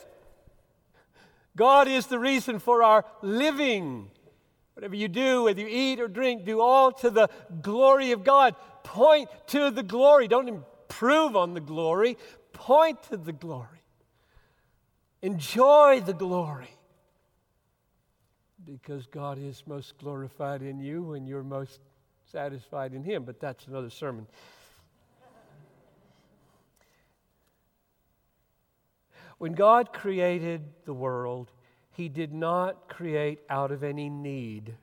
God 1.56 1.88
is 1.88 2.06
the 2.06 2.18
reason 2.18 2.59
for 2.59 2.83
our 2.83 3.04
living. 3.23 4.11
Whatever 4.76 4.95
you 4.95 5.09
do, 5.09 5.45
whether 5.45 5.62
you 5.62 5.68
eat 5.68 6.00
or 6.00 6.06
drink, 6.06 6.45
do 6.45 6.61
all 6.61 6.92
to 6.92 7.09
the 7.09 7.30
glory 7.62 8.12
of 8.12 8.25
God. 8.25 8.54
Point 8.85 9.30
to 9.47 9.71
the 9.71 9.83
glory. 9.83 10.28
Don't 10.28 10.49
improve 10.49 11.35
on 11.35 11.54
the 11.54 11.61
glory, 11.61 12.18
point 12.52 13.02
to 13.04 13.16
the 13.16 13.33
glory. 13.33 13.80
Enjoy 15.23 16.02
the 16.02 16.12
glory. 16.12 16.68
Because 18.66 19.06
God 19.06 19.38
is 19.38 19.62
most 19.66 19.97
glorified 19.97 20.61
in 20.61 20.78
you 20.78 21.02
when 21.02 21.26
you're 21.26 21.42
most 21.42 21.80
satisfied 22.30 22.92
in 22.92 23.02
Him. 23.02 23.25
But 23.25 23.40
that's 23.40 23.66
another 23.66 23.88
sermon. 23.88 24.26
When 29.38 29.52
God 29.52 29.95
created 29.95 30.62
the 30.85 30.92
world, 30.92 31.50
he 31.97 32.09
did 32.09 32.33
not 32.33 32.88
create 32.88 33.41
out 33.49 33.73
of 33.73 33.83
any 33.83 34.11
need. 34.11 34.75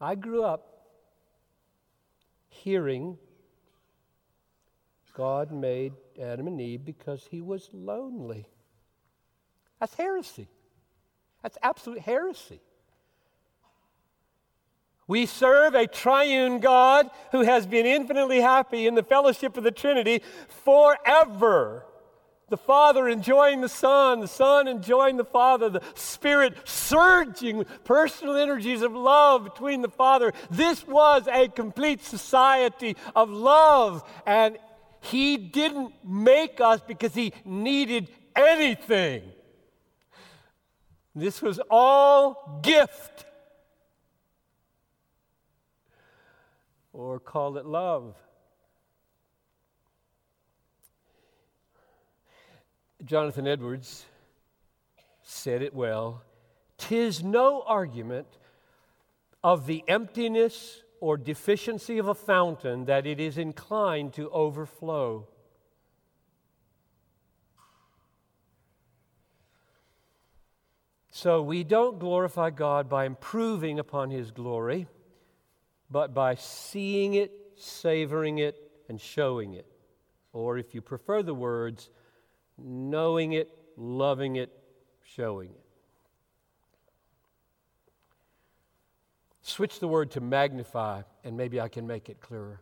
I 0.00 0.14
grew 0.14 0.44
up 0.44 0.86
hearing 2.48 3.18
God 5.18 5.50
made 5.50 5.94
Adam 6.20 6.46
and 6.46 6.60
Eve 6.60 6.84
because 6.84 7.26
he 7.28 7.40
was 7.40 7.68
lonely. 7.72 8.46
That's 9.80 9.94
heresy. 9.94 10.46
That's 11.42 11.58
absolute 11.60 11.98
heresy. 11.98 12.60
We 15.08 15.26
serve 15.26 15.74
a 15.74 15.88
triune 15.88 16.60
God 16.60 17.10
who 17.32 17.42
has 17.42 17.66
been 17.66 17.84
infinitely 17.84 18.40
happy 18.40 18.86
in 18.86 18.94
the 18.94 19.02
fellowship 19.02 19.56
of 19.56 19.64
the 19.64 19.72
Trinity 19.72 20.22
forever. 20.64 21.84
The 22.48 22.56
Father 22.56 23.08
enjoying 23.08 23.60
the 23.60 23.68
Son, 23.68 24.20
the 24.20 24.28
Son 24.28 24.68
enjoying 24.68 25.16
the 25.16 25.24
Father, 25.24 25.68
the 25.68 25.82
Spirit 25.94 26.56
surging 26.64 27.64
personal 27.84 28.36
energies 28.36 28.82
of 28.82 28.92
love 28.92 29.44
between 29.44 29.82
the 29.82 29.88
Father. 29.88 30.32
This 30.50 30.86
was 30.86 31.28
a 31.30 31.48
complete 31.48 32.02
society 32.02 32.96
of 33.14 33.30
love, 33.30 34.02
and 34.26 34.58
He 35.00 35.36
didn't 35.36 35.92
make 36.04 36.60
us 36.60 36.80
because 36.86 37.14
He 37.14 37.32
needed 37.44 38.08
anything. 38.34 39.22
This 41.14 41.42
was 41.42 41.60
all 41.70 42.60
gift. 42.62 43.26
or 46.98 47.20
call 47.20 47.56
it 47.56 47.64
love. 47.64 48.16
Jonathan 53.08 53.46
Edwards 53.46 54.04
said 55.22 55.62
it 55.62 55.72
well 55.72 56.22
Tis 56.76 57.24
no 57.24 57.62
argument 57.66 58.26
of 59.42 59.66
the 59.66 59.82
emptiness 59.88 60.82
or 61.00 61.16
deficiency 61.16 61.96
of 61.96 62.06
a 62.06 62.14
fountain 62.14 62.84
that 62.84 63.06
it 63.06 63.18
is 63.18 63.38
inclined 63.38 64.12
to 64.12 64.28
overflow. 64.30 65.26
So 71.10 71.40
we 71.40 71.64
don't 71.64 71.98
glorify 71.98 72.50
God 72.50 72.90
by 72.90 73.06
improving 73.06 73.78
upon 73.78 74.10
His 74.10 74.30
glory 74.30 74.86
but 75.90 76.12
by 76.12 76.34
seeing 76.34 77.14
it, 77.14 77.32
savoring 77.56 78.38
it, 78.38 78.56
and 78.90 79.00
showing 79.00 79.54
it. 79.54 79.66
Or 80.34 80.58
if 80.58 80.74
you 80.74 80.82
prefer 80.82 81.22
the 81.22 81.34
words, 81.34 81.88
knowing 82.58 83.32
it, 83.32 83.50
loving 83.76 84.36
it, 84.36 84.50
showing 85.02 85.50
it. 85.50 85.64
Switch 89.42 89.80
the 89.80 89.88
word 89.88 90.10
to 90.10 90.20
magnify, 90.20 91.02
and 91.24 91.36
maybe 91.36 91.60
I 91.60 91.68
can 91.68 91.86
make 91.86 92.08
it 92.08 92.20
clearer. 92.20 92.60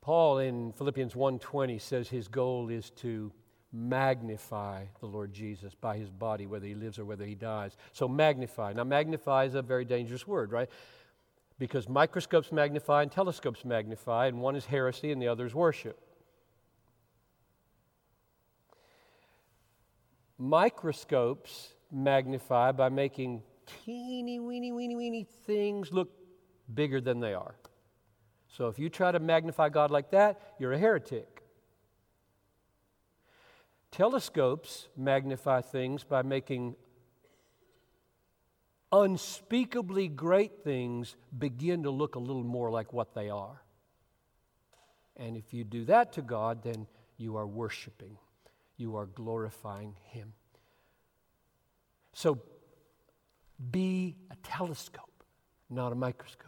Paul 0.00 0.38
in 0.38 0.72
Philippians 0.72 1.14
1:20 1.14 1.78
says 1.78 2.08
his 2.08 2.28
goal 2.28 2.68
is 2.68 2.90
to 2.90 3.32
magnify 3.72 4.86
the 5.00 5.06
Lord 5.06 5.32
Jesus 5.32 5.74
by 5.74 5.96
his 5.96 6.10
body, 6.10 6.46
whether 6.46 6.66
he 6.66 6.74
lives 6.74 6.98
or 6.98 7.04
whether 7.04 7.26
he 7.26 7.34
dies. 7.34 7.76
So 7.92 8.08
magnify. 8.08 8.72
Now, 8.72 8.84
magnify 8.84 9.44
is 9.44 9.54
a 9.54 9.62
very 9.62 9.84
dangerous 9.84 10.26
word, 10.26 10.52
right? 10.52 10.70
because 11.58 11.88
microscopes 11.88 12.52
magnify 12.52 13.02
and 13.02 13.12
telescopes 13.12 13.64
magnify, 13.64 14.26
and 14.26 14.40
one 14.40 14.56
is 14.56 14.66
heresy 14.66 15.12
and 15.12 15.20
the 15.20 15.28
other 15.28 15.44
is 15.44 15.54
worship. 15.54 16.00
Microscopes 20.38 21.74
magnify 21.90 22.72
by 22.72 22.88
making 22.88 23.42
teeny, 23.84 24.38
weeny, 24.38 24.72
weeny, 24.72 24.96
weeny 24.96 25.26
things 25.46 25.92
look 25.92 26.10
bigger 26.72 27.00
than 27.00 27.20
they 27.20 27.34
are. 27.34 27.56
So 28.48 28.68
if 28.68 28.78
you 28.78 28.88
try 28.88 29.12
to 29.12 29.18
magnify 29.18 29.68
God 29.68 29.90
like 29.90 30.10
that, 30.12 30.40
you're 30.58 30.72
a 30.72 30.78
heretic. 30.78 31.42
Telescopes 33.90 34.88
magnify 34.96 35.60
things 35.60 36.04
by 36.04 36.22
making 36.22 36.76
unspeakably 38.92 40.08
great 40.08 40.62
things 40.64 41.16
begin 41.36 41.82
to 41.82 41.90
look 41.90 42.14
a 42.14 42.18
little 42.18 42.44
more 42.44 42.70
like 42.70 42.92
what 42.92 43.14
they 43.14 43.28
are. 43.28 43.62
And 45.16 45.36
if 45.36 45.52
you 45.52 45.64
do 45.64 45.84
that 45.86 46.12
to 46.14 46.22
God, 46.22 46.62
then 46.62 46.86
you 47.16 47.36
are 47.36 47.46
worshiping, 47.46 48.16
you 48.78 48.96
are 48.96 49.06
glorifying 49.06 49.94
Him. 50.04 50.32
So 52.14 52.38
be 53.70 54.16
a 54.30 54.36
telescope, 54.42 55.24
not 55.68 55.92
a 55.92 55.94
microscope. 55.94 56.46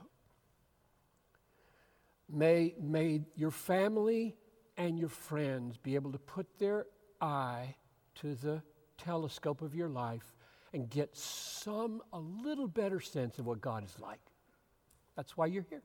May, 2.33 2.75
may 2.81 3.23
your 3.37 3.51
family 3.51 4.37
and 4.77 4.99
your 4.99 5.09
friends 5.09 5.77
be 5.77 5.97
able 5.97 6.13
to 6.13 6.19
put 6.19 6.47
their 6.59 6.87
eye 7.21 7.75
to 8.17 8.35
the 8.37 8.63
telescope 8.97 9.63
of 9.63 9.75
your 9.75 9.89
life 9.89 10.35
and 10.73 10.89
get 10.89 11.17
some, 11.17 12.01
a 12.13 12.19
little 12.19 12.69
better 12.69 13.01
sense 13.01 13.39
of 13.39 13.47
what 13.47 13.61
God 13.61 13.85
is 13.85 13.99
like. 14.01 14.21
That's 15.17 15.37
why 15.37 15.47
you're 15.47 15.67
here. 15.69 15.83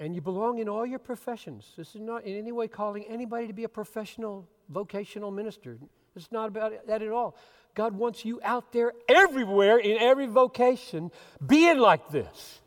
And 0.00 0.14
you 0.14 0.20
belong 0.20 0.58
in 0.58 0.68
all 0.68 0.84
your 0.84 0.98
professions. 0.98 1.72
This 1.76 1.94
is 1.94 2.00
not 2.00 2.24
in 2.24 2.36
any 2.36 2.50
way 2.50 2.66
calling 2.66 3.04
anybody 3.04 3.46
to 3.46 3.52
be 3.52 3.62
a 3.62 3.68
professional 3.68 4.48
vocational 4.68 5.30
minister. 5.30 5.78
It's 6.16 6.32
not 6.32 6.48
about 6.48 6.72
that 6.88 7.02
at 7.02 7.12
all. 7.12 7.36
God 7.76 7.94
wants 7.94 8.24
you 8.24 8.40
out 8.42 8.72
there 8.72 8.92
everywhere 9.08 9.78
in 9.78 9.96
every 9.98 10.26
vocation, 10.26 11.12
being 11.46 11.78
like 11.78 12.08
this, 12.08 12.58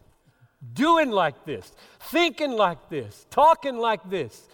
doing 0.73 1.11
like 1.11 1.43
this, 1.43 1.73
thinking 1.99 2.51
like 2.51 2.87
this, 2.89 3.25
talking 3.29 3.77
like 3.77 4.09
this, 4.09 4.47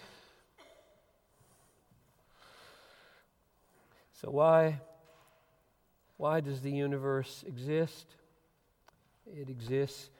So, 4.20 4.28
why, 4.28 4.82
why 6.18 6.40
does 6.40 6.60
the 6.60 6.70
universe 6.70 7.42
exist? 7.46 8.04
It 9.26 9.48
exists 9.48 10.10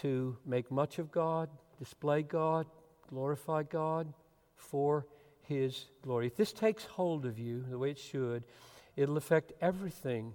to 0.00 0.38
make 0.46 0.70
much 0.70 0.98
of 0.98 1.12
God, 1.12 1.50
display 1.82 2.22
God, 2.22 2.66
glorify 3.08 3.64
God 3.64 4.12
for 4.54 5.04
His 5.42 5.86
glory. 6.02 6.28
If 6.28 6.36
this 6.36 6.52
takes 6.52 6.84
hold 6.84 7.26
of 7.26 7.40
you 7.40 7.64
the 7.68 7.76
way 7.76 7.90
it 7.90 7.98
should, 7.98 8.44
it'll 8.94 9.16
affect 9.16 9.52
everything 9.60 10.32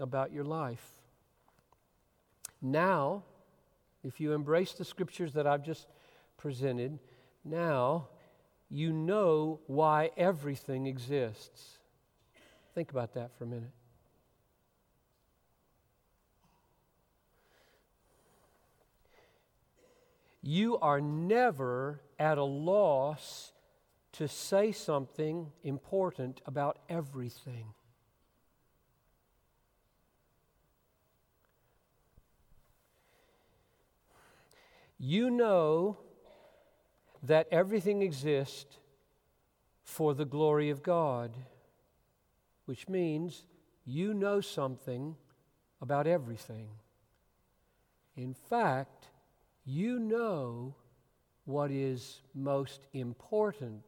about 0.00 0.32
your 0.32 0.44
life. 0.44 0.94
Now, 2.62 3.24
if 4.02 4.20
you 4.20 4.32
embrace 4.32 4.72
the 4.72 4.86
scriptures 4.86 5.34
that 5.34 5.46
I've 5.46 5.62
just 5.62 5.86
presented, 6.38 6.98
now 7.44 8.08
you 8.70 8.90
know 8.90 9.60
why 9.66 10.12
everything 10.16 10.86
exists. 10.86 11.78
Think 12.74 12.90
about 12.90 13.12
that 13.14 13.36
for 13.36 13.44
a 13.44 13.46
minute. 13.46 13.70
You 20.46 20.78
are 20.78 21.00
never 21.00 22.02
at 22.18 22.36
a 22.36 22.44
loss 22.44 23.52
to 24.12 24.28
say 24.28 24.72
something 24.72 25.50
important 25.62 26.42
about 26.44 26.78
everything. 26.88 27.72
You 34.98 35.30
know 35.30 35.96
that 37.22 37.48
everything 37.50 38.02
exists 38.02 38.76
for 39.82 40.14
the 40.14 40.26
glory 40.26 40.68
of 40.68 40.82
God 40.82 41.32
which 42.66 42.88
means 42.88 43.46
you 43.84 44.14
know 44.14 44.40
something 44.40 45.16
about 45.80 46.06
everything. 46.06 46.68
In 48.16 48.34
fact, 48.34 49.08
you 49.64 49.98
know 49.98 50.74
what 51.44 51.70
is 51.70 52.20
most 52.34 52.86
important 52.92 53.82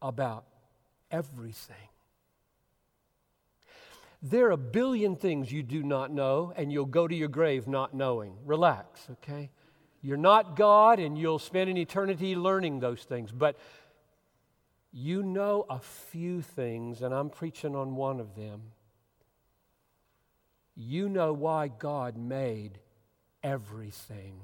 about 0.00 0.44
everything. 1.10 1.76
There 4.20 4.48
are 4.48 4.52
a 4.52 4.56
billion 4.56 5.14
things 5.14 5.52
you 5.52 5.62
do 5.62 5.82
not 5.82 6.10
know, 6.10 6.52
and 6.56 6.72
you'll 6.72 6.86
go 6.86 7.06
to 7.06 7.14
your 7.14 7.28
grave 7.28 7.68
not 7.68 7.94
knowing. 7.94 8.34
Relax, 8.44 9.06
okay? 9.12 9.50
You're 10.02 10.16
not 10.16 10.56
God, 10.56 10.98
and 10.98 11.16
you'll 11.16 11.38
spend 11.38 11.70
an 11.70 11.76
eternity 11.76 12.34
learning 12.34 12.80
those 12.80 13.02
things. 13.02 13.30
But 13.30 13.56
you 14.92 15.22
know 15.22 15.66
a 15.68 15.78
few 15.78 16.42
things, 16.42 17.02
and 17.02 17.14
I'm 17.14 17.30
preaching 17.30 17.76
on 17.76 17.94
one 17.94 18.18
of 18.18 18.34
them. 18.34 18.62
You 20.74 21.08
know 21.08 21.32
why 21.32 21.68
God 21.68 22.16
made 22.16 22.78
everything, 23.42 24.40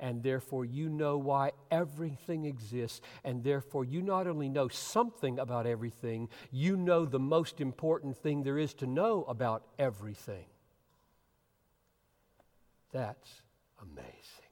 and 0.00 0.22
therefore 0.22 0.64
you 0.64 0.88
know 0.88 1.18
why 1.18 1.52
everything 1.70 2.44
exists, 2.44 3.00
and 3.24 3.42
therefore 3.42 3.84
you 3.84 4.02
not 4.02 4.26
only 4.26 4.48
know 4.48 4.68
something 4.68 5.38
about 5.38 5.66
everything, 5.66 6.28
you 6.50 6.76
know 6.76 7.04
the 7.04 7.18
most 7.18 7.60
important 7.60 8.16
thing 8.16 8.42
there 8.42 8.58
is 8.58 8.74
to 8.74 8.86
know 8.86 9.24
about 9.24 9.64
everything. 9.78 10.46
That's 12.92 13.42
amazing. 13.82 14.48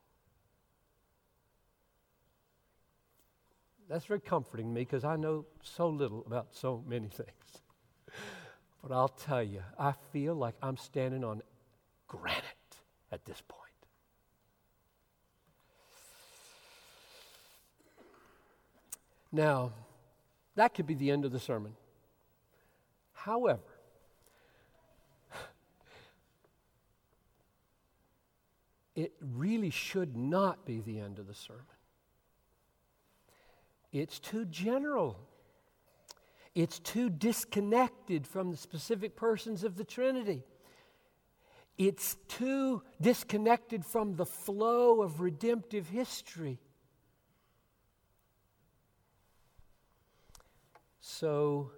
that's 3.89 4.05
very 4.05 4.21
comforting 4.21 4.67
to 4.67 4.73
me 4.73 4.81
because 4.81 5.05
I 5.05 5.17
know 5.17 5.47
so 5.63 5.89
little 5.89 6.25
about 6.27 6.49
so 6.51 6.83
many 6.87 7.09
things. 7.09 7.63
But 8.83 8.93
I'll 8.93 9.09
tell 9.09 9.43
you, 9.43 9.63
I 9.79 9.93
feel 10.13 10.35
like 10.35 10.55
I'm 10.63 10.77
standing 10.77 11.25
on 11.25 11.43
granite. 12.09 12.43
At 13.13 13.25
this 13.25 13.41
point. 13.47 13.66
Now, 19.37 19.73
that 20.55 20.73
could 20.73 20.87
be 20.87 20.95
the 20.95 21.11
end 21.11 21.27
of 21.27 21.33
the 21.33 21.39
sermon. 21.39 21.75
However, 23.13 23.61
it 28.97 29.13
really 29.21 29.69
should 29.69 30.17
not 30.17 30.65
be 30.65 30.81
the 30.81 30.99
end 30.99 31.19
of 31.19 31.27
the 31.27 31.35
sermon. 31.35 31.67
It's 33.93 34.19
too 34.19 34.47
general. 34.47 35.19
It's 36.55 36.79
too 36.79 37.11
disconnected 37.11 38.27
from 38.27 38.51
the 38.51 38.57
specific 38.57 39.17
persons 39.17 39.65
of 39.65 39.77
the 39.77 39.85
Trinity. 39.85 40.45
It's 41.77 42.17
too 42.29 42.81
disconnected 43.03 43.85
from 43.85 44.17
the 44.17 44.25
flow 44.25 45.03
of 45.03 45.21
redemptive 45.21 45.89
history. 45.89 46.59
So 51.09 51.71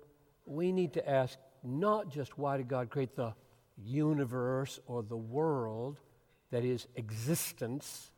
we 0.47 0.73
need 0.73 0.95
to 0.95 1.07
ask 1.07 1.39
not 1.63 2.09
just 2.09 2.39
why 2.39 2.57
did 2.57 2.67
God 2.67 2.89
create 2.89 3.15
the 3.15 3.35
universe 3.77 4.81
or 4.87 5.03
the 5.03 5.19
world, 5.19 6.01
that 6.51 6.65
is, 6.65 6.87
existence. 6.97 8.11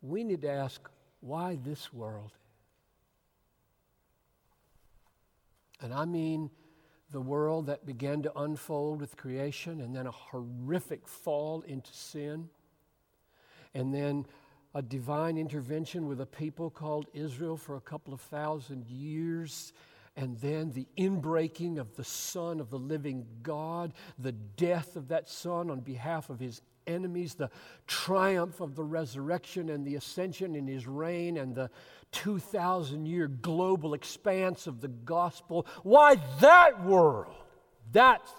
We 0.00 0.22
need 0.22 0.42
to 0.42 0.48
ask 0.48 0.88
why 1.20 1.58
this 1.60 1.92
world? 1.92 2.30
And 5.80 5.92
I 5.92 6.04
mean 6.04 6.50
the 7.10 7.20
world 7.20 7.66
that 7.66 7.84
began 7.84 8.22
to 8.22 8.38
unfold 8.38 9.00
with 9.00 9.16
creation 9.16 9.80
and 9.80 9.94
then 9.94 10.06
a 10.06 10.12
horrific 10.12 11.08
fall 11.08 11.62
into 11.62 11.92
sin, 11.92 12.48
and 13.74 13.92
then 13.92 14.26
a 14.72 14.82
divine 14.82 15.36
intervention 15.36 16.06
with 16.06 16.20
a 16.20 16.26
people 16.26 16.70
called 16.70 17.06
Israel 17.12 17.56
for 17.56 17.74
a 17.74 17.80
couple 17.80 18.14
of 18.14 18.20
thousand 18.20 18.86
years 18.86 19.72
and 20.16 20.38
then 20.38 20.72
the 20.72 20.86
inbreaking 20.98 21.78
of 21.78 21.96
the 21.96 22.04
Son 22.04 22.60
of 22.60 22.70
the 22.70 22.78
living 22.78 23.26
God, 23.42 23.92
the 24.18 24.32
death 24.32 24.96
of 24.96 25.08
that 25.08 25.28
Son 25.28 25.70
on 25.70 25.80
behalf 25.80 26.28
of 26.28 26.38
his 26.38 26.60
enemies, 26.86 27.34
the 27.34 27.50
triumph 27.86 28.60
of 28.60 28.74
the 28.74 28.84
resurrection 28.84 29.70
and 29.70 29.86
the 29.86 29.96
ascension 29.96 30.54
in 30.54 30.66
his 30.66 30.86
reign, 30.86 31.36
and 31.36 31.54
the 31.54 31.70
2,000 32.12 33.06
year 33.06 33.26
global 33.26 33.94
expanse 33.94 34.66
of 34.66 34.80
the 34.80 34.88
gospel. 34.88 35.66
Why 35.82 36.16
that 36.40 36.84
world? 36.84 37.34
That's 37.90 38.30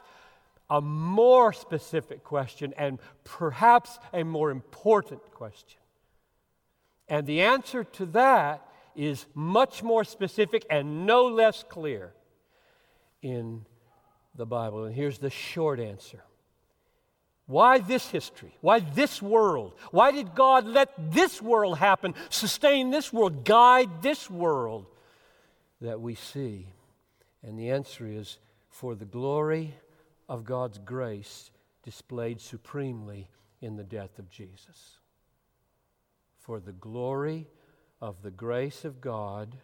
a 0.69 0.81
more 0.81 1.53
specific 1.53 2.23
question 2.23 2.73
and 2.77 2.99
perhaps 3.23 3.97
a 4.13 4.23
more 4.23 4.51
important 4.51 5.21
question. 5.31 5.79
And 7.07 7.27
the 7.27 7.41
answer 7.41 7.83
to 7.83 8.05
that 8.07 8.67
is 8.95 9.25
much 9.33 9.83
more 9.83 10.03
specific 10.03 10.65
and 10.69 11.05
no 11.05 11.25
less 11.27 11.63
clear 11.67 12.13
in 13.21 13.65
the 14.35 14.45
Bible. 14.45 14.85
And 14.85 14.95
here's 14.95 15.19
the 15.19 15.29
short 15.29 15.79
answer 15.79 16.23
why 17.45 17.79
this 17.79 18.07
history? 18.09 18.55
Why 18.61 18.79
this 18.79 19.21
world? 19.21 19.73
Why 19.91 20.11
did 20.11 20.33
God 20.33 20.65
let 20.65 21.11
this 21.11 21.41
world 21.41 21.77
happen, 21.77 22.15
sustain 22.29 22.89
this 22.89 23.11
world, 23.11 23.43
guide 23.43 24.01
this 24.01 24.29
world 24.29 24.85
that 25.81 25.99
we 25.99 26.15
see? 26.15 26.67
And 27.43 27.59
the 27.59 27.71
answer 27.71 28.07
is 28.07 28.37
for 28.69 28.95
the 28.95 29.05
glory 29.05 29.73
of 30.29 30.45
God's 30.45 30.77
grace 30.77 31.51
displayed 31.83 32.39
supremely 32.39 33.27
in 33.61 33.75
the 33.75 33.83
death 33.83 34.17
of 34.19 34.29
Jesus. 34.29 34.97
For 36.39 36.61
the 36.61 36.71
glory 36.71 37.47
of 38.03 38.21
the 38.21 38.31
grace 38.31 38.83
of 38.83 38.99
God 38.99 39.55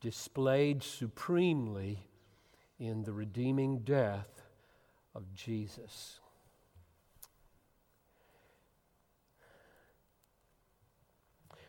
displayed 0.00 0.80
supremely 0.80 2.06
in 2.78 3.02
the 3.02 3.12
redeeming 3.12 3.80
death 3.80 4.42
of 5.12 5.34
Jesus. 5.34 6.20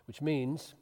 which 0.08 0.22
means 0.22 0.76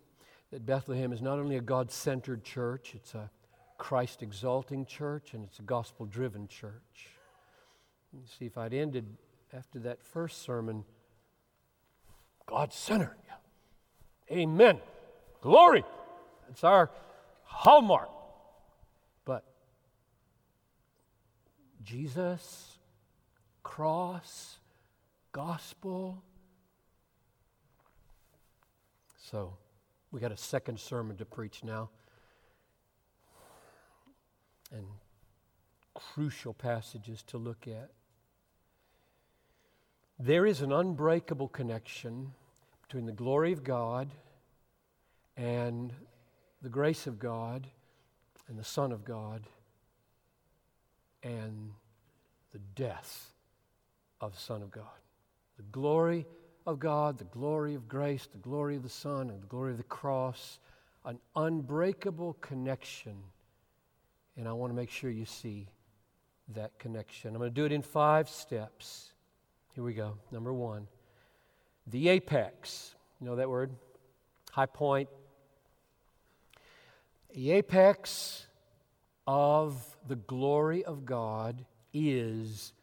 that 0.52 0.66
Bethlehem 0.66 1.14
is 1.14 1.22
not 1.22 1.40
only 1.40 1.56
a 1.56 1.62
God 1.62 1.90
centered 1.90 2.44
church, 2.44 2.92
it's 2.94 3.16
a 3.16 3.32
Christ 3.78 4.22
exalting 4.22 4.86
church, 4.86 5.34
and 5.34 5.46
it's 5.46 5.60
a 5.60 5.62
gospel 5.62 6.06
driven 6.06 6.50
church. 6.50 7.08
You 8.12 8.20
see, 8.38 8.48
if 8.48 8.58
I'd 8.58 8.74
ended 8.74 9.16
after 9.54 9.80
that 9.80 10.04
first 10.04 10.42
sermon, 10.42 10.84
God 12.46 12.74
centered. 12.74 13.16
Yeah. 13.26 13.36
Amen. 14.32 14.80
Glory. 15.42 15.84
It's 16.50 16.64
our 16.64 16.90
hallmark. 17.44 18.10
But 19.26 19.44
Jesus, 21.84 22.78
cross, 23.64 24.58
gospel, 25.32 26.24
So 29.34 29.58
we 30.12 30.20
got 30.20 30.32
a 30.32 30.38
second 30.38 30.80
sermon 30.80 31.18
to 31.18 31.26
preach 31.26 31.64
now. 31.64 31.90
And 34.72 34.86
crucial 35.96 36.54
passages 36.54 37.24
to 37.24 37.40
look 37.40 37.68
at. 37.68 37.90
There 40.20 40.46
is 40.46 40.62
an 40.62 40.72
unbreakable 40.72 41.48
connection 41.48 42.34
between 42.88 43.06
the 43.06 43.12
glory 43.12 43.52
of 43.52 43.64
God 43.64 44.10
and 45.36 45.94
the 46.62 46.70
grace 46.70 47.08
of 47.08 47.20
God 47.20 47.68
and 48.48 48.58
the 48.58 48.64
Son 48.64 48.92
of 48.92 49.04
God 49.04 49.42
and 51.24 51.72
the 52.52 52.60
death 52.76 53.32
of 54.22 54.34
the 54.34 54.40
Son 54.40 54.62
of 54.62 54.72
God. 54.72 54.86
The 55.58 55.64
glory 55.64 56.26
of 56.66 56.80
God, 56.80 57.18
the 57.18 57.26
glory 57.26 57.76
of 57.76 57.88
grace, 57.88 58.28
the 58.32 58.38
glory 58.38 58.76
of 58.76 58.84
the 58.84 58.90
Son, 58.90 59.30
and 59.30 59.42
the 59.42 59.48
glory 59.48 59.72
of 59.72 59.78
the 59.78 59.84
cross, 59.84 60.60
an 61.06 61.20
unbreakable 61.36 62.34
connection. 62.42 63.16
And 64.38 64.48
I 64.48 64.54
want 64.54 64.72
to 64.72 64.76
make 64.76 64.90
sure 64.90 65.10
you 65.10 65.26
see 65.26 65.68
that 66.56 66.78
connection. 66.80 67.30
I'm 67.30 67.40
going 67.40 67.52
to 67.52 67.56
do 67.56 67.66
it 67.66 67.72
in 67.72 67.82
five 67.82 68.30
steps. 68.30 69.12
Here 69.74 69.84
we 69.84 69.94
go. 69.94 70.18
Number 70.32 70.54
one, 70.54 70.88
the 71.88 72.10
apex. 72.10 72.96
You 73.20 73.28
know 73.28 73.36
that 73.36 73.50
word? 73.50 73.72
High 74.52 74.66
point. 74.66 75.10
The 77.34 77.52
apex 77.52 78.46
of 79.26 79.98
the 80.08 80.16
glory 80.16 80.84
of 80.84 81.06
God 81.06 81.66
is 81.94 82.74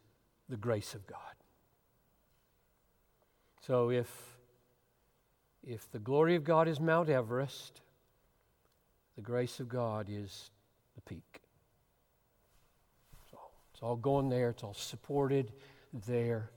the 0.49 0.57
grace 0.57 0.95
of 0.95 1.07
God. 1.07 1.19
So 3.67 3.91
if, 3.91 4.39
if 5.63 5.91
the 5.93 5.99
glory 5.99 6.35
of 6.35 6.43
God 6.43 6.67
is 6.67 6.81
Mount 6.81 7.09
Everest, 7.09 7.83
the 9.17 9.23
grace 9.23 9.61
of 9.61 9.69
God 9.69 10.09
is 10.11 10.51
the 10.97 11.03
peak. 11.03 11.43
So 13.31 13.39
it's 13.73 13.83
all 13.83 13.97
going 13.97 14.29
there, 14.29 14.51
it's 14.51 14.65
all 14.65 14.75
supported 14.75 15.53
there. 16.07 16.51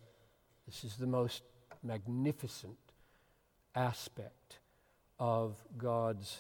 This 0.66 0.84
is 0.84 0.96
the 0.96 1.08
most 1.08 1.44
magnificent 1.84 2.78
aspect 3.76 4.60
of 5.20 5.56
God's 5.78 6.40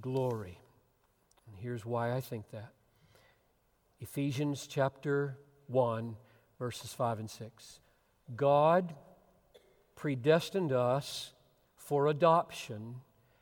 glory. 0.00 0.58
And 1.46 1.56
here's 1.58 1.84
why 1.84 2.14
I 2.14 2.20
think 2.20 2.50
that. 2.50 2.72
Ephesians 4.00 4.66
chapter 4.66 5.38
1, 5.66 6.16
verses 6.58 6.92
5 6.92 7.20
and 7.20 7.30
6. 7.30 7.80
God 8.36 8.94
predestined 9.96 10.72
us 10.72 11.32
for 11.76 12.06
adoption 12.06 12.96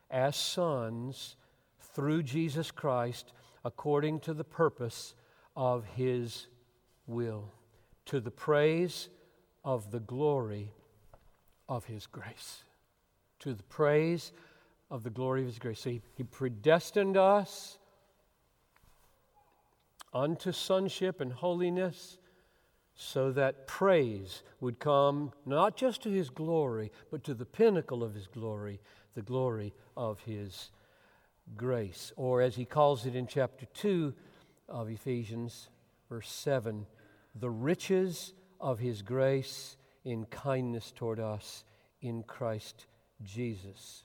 as 0.09 0.35
sons 0.35 1.35
through 1.79 2.23
Jesus 2.23 2.71
Christ 2.71 3.33
according 3.65 4.19
to 4.21 4.33
the 4.33 4.43
purpose 4.43 5.13
of 5.55 5.83
His 5.95 6.47
will, 7.05 7.51
to 8.05 8.19
the 8.19 8.31
praise 8.31 9.09
of 9.67 9.91
the 9.91 9.99
glory 9.99 10.71
of 11.67 11.83
His 11.83 12.07
grace. 12.07 12.63
To 13.39 13.53
the 13.53 13.63
praise 13.63 14.31
of 14.89 15.03
the 15.03 15.09
glory 15.09 15.41
of 15.41 15.47
His 15.47 15.59
grace. 15.59 15.81
So 15.81 15.89
He, 15.89 16.01
he 16.15 16.23
predestined 16.23 17.17
us 17.17 17.77
unto 20.13 20.53
sonship 20.53 21.19
and 21.19 21.33
holiness 21.33 22.17
so 22.95 23.33
that 23.33 23.67
praise 23.67 24.41
would 24.61 24.79
come 24.79 25.33
not 25.45 25.75
just 25.75 26.01
to 26.03 26.09
his 26.09 26.29
glory, 26.29 26.89
but 27.11 27.25
to 27.25 27.33
the 27.33 27.45
pinnacle 27.45 28.03
of 28.03 28.15
his 28.15 28.25
glory, 28.25 28.79
the 29.15 29.21
glory 29.21 29.73
of 29.97 30.21
his 30.21 30.71
grace. 31.57 32.13
Or 32.15 32.41
as 32.41 32.55
he 32.55 32.63
calls 32.63 33.05
it 33.05 33.15
in 33.15 33.27
chapter 33.27 33.65
2 33.65 34.13
of 34.69 34.89
Ephesians, 34.89 35.67
verse 36.09 36.31
7, 36.31 36.87
the 37.35 37.49
riches 37.49 38.33
of 38.59 38.79
his 38.79 39.01
grace 39.01 39.77
in 40.03 40.25
kindness 40.25 40.91
toward 40.95 41.19
us 41.19 41.63
in 42.01 42.23
Christ 42.23 42.85
Jesus. 43.23 44.03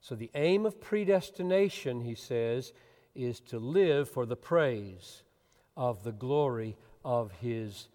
So, 0.00 0.14
the 0.14 0.30
aim 0.34 0.64
of 0.64 0.80
predestination, 0.80 2.00
he 2.00 2.14
says, 2.14 2.72
is 3.14 3.40
to 3.40 3.58
live 3.58 4.08
for 4.08 4.26
the 4.26 4.36
praise 4.36 5.22
of 5.76 6.04
the 6.04 6.12
glory 6.12 6.76
of 7.04 7.32
his 7.32 7.88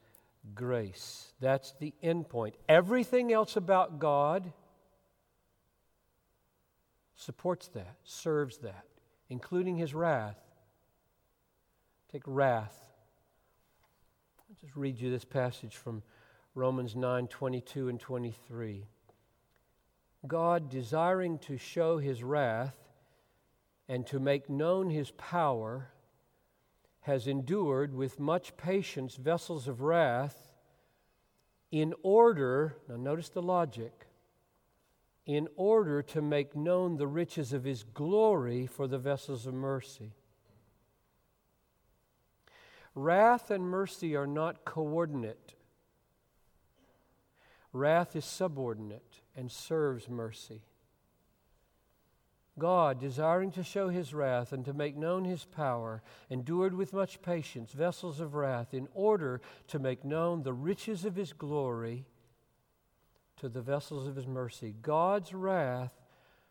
grace. 0.53 1.33
That's 1.39 1.73
the 1.79 1.93
end 2.01 2.29
point. 2.29 2.55
Everything 2.67 3.31
else 3.31 3.55
about 3.55 3.99
God 3.99 4.51
supports 7.15 7.69
that, 7.69 7.95
serves 8.03 8.57
that, 8.59 8.85
including 9.29 9.77
his 9.77 9.93
wrath. 9.93 10.37
Take 12.11 12.23
wrath. 12.25 12.79
I'll 14.53 14.67
just 14.67 14.75
read 14.75 14.99
you 14.99 15.09
this 15.09 15.25
passage 15.25 15.77
from 15.77 16.03
Romans 16.53 16.95
9 16.95 17.27
22 17.27 17.89
and 17.89 17.99
23. 17.99 18.85
God, 20.27 20.69
desiring 20.69 21.39
to 21.39 21.57
show 21.57 21.97
his 21.97 22.23
wrath 22.23 22.75
and 23.89 24.05
to 24.05 24.19
make 24.19 24.51
known 24.51 24.91
his 24.91 25.09
power, 25.09 25.89
has 26.99 27.25
endured 27.25 27.95
with 27.95 28.19
much 28.19 28.55
patience 28.55 29.15
vessels 29.15 29.67
of 29.67 29.81
wrath 29.81 30.51
in 31.71 31.95
order, 32.03 32.75
now 32.87 32.97
notice 32.97 33.29
the 33.29 33.41
logic, 33.41 34.05
in 35.25 35.47
order 35.55 36.03
to 36.03 36.21
make 36.21 36.55
known 36.55 36.97
the 36.97 37.07
riches 37.07 37.53
of 37.53 37.63
his 37.63 37.81
glory 37.81 38.67
for 38.67 38.85
the 38.85 38.99
vessels 38.99 39.47
of 39.47 39.55
mercy. 39.55 40.11
Wrath 42.95 43.49
and 43.49 43.63
mercy 43.63 44.15
are 44.15 44.27
not 44.27 44.65
coordinate. 44.65 45.55
Wrath 47.71 48.15
is 48.15 48.25
subordinate 48.25 49.21
and 49.35 49.51
serves 49.51 50.07
mercy. 50.07 50.61
God, 52.59 52.99
desiring 52.99 53.51
to 53.53 53.63
show 53.63 53.89
his 53.89 54.13
wrath 54.13 54.53
and 54.53 54.63
to 54.65 54.73
make 54.73 54.95
known 54.95 55.25
his 55.25 55.43
power, 55.43 56.03
endured 56.29 56.75
with 56.75 56.93
much 56.93 57.21
patience 57.23 57.71
vessels 57.71 58.19
of 58.19 58.35
wrath 58.35 58.75
in 58.75 58.87
order 58.93 59.41
to 59.69 59.79
make 59.79 60.05
known 60.05 60.43
the 60.43 60.53
riches 60.53 61.03
of 61.03 61.15
his 61.15 61.33
glory 61.33 62.05
to 63.37 63.49
the 63.49 63.61
vessels 63.61 64.07
of 64.07 64.15
his 64.15 64.27
mercy. 64.27 64.75
God's 64.83 65.33
wrath 65.33 65.93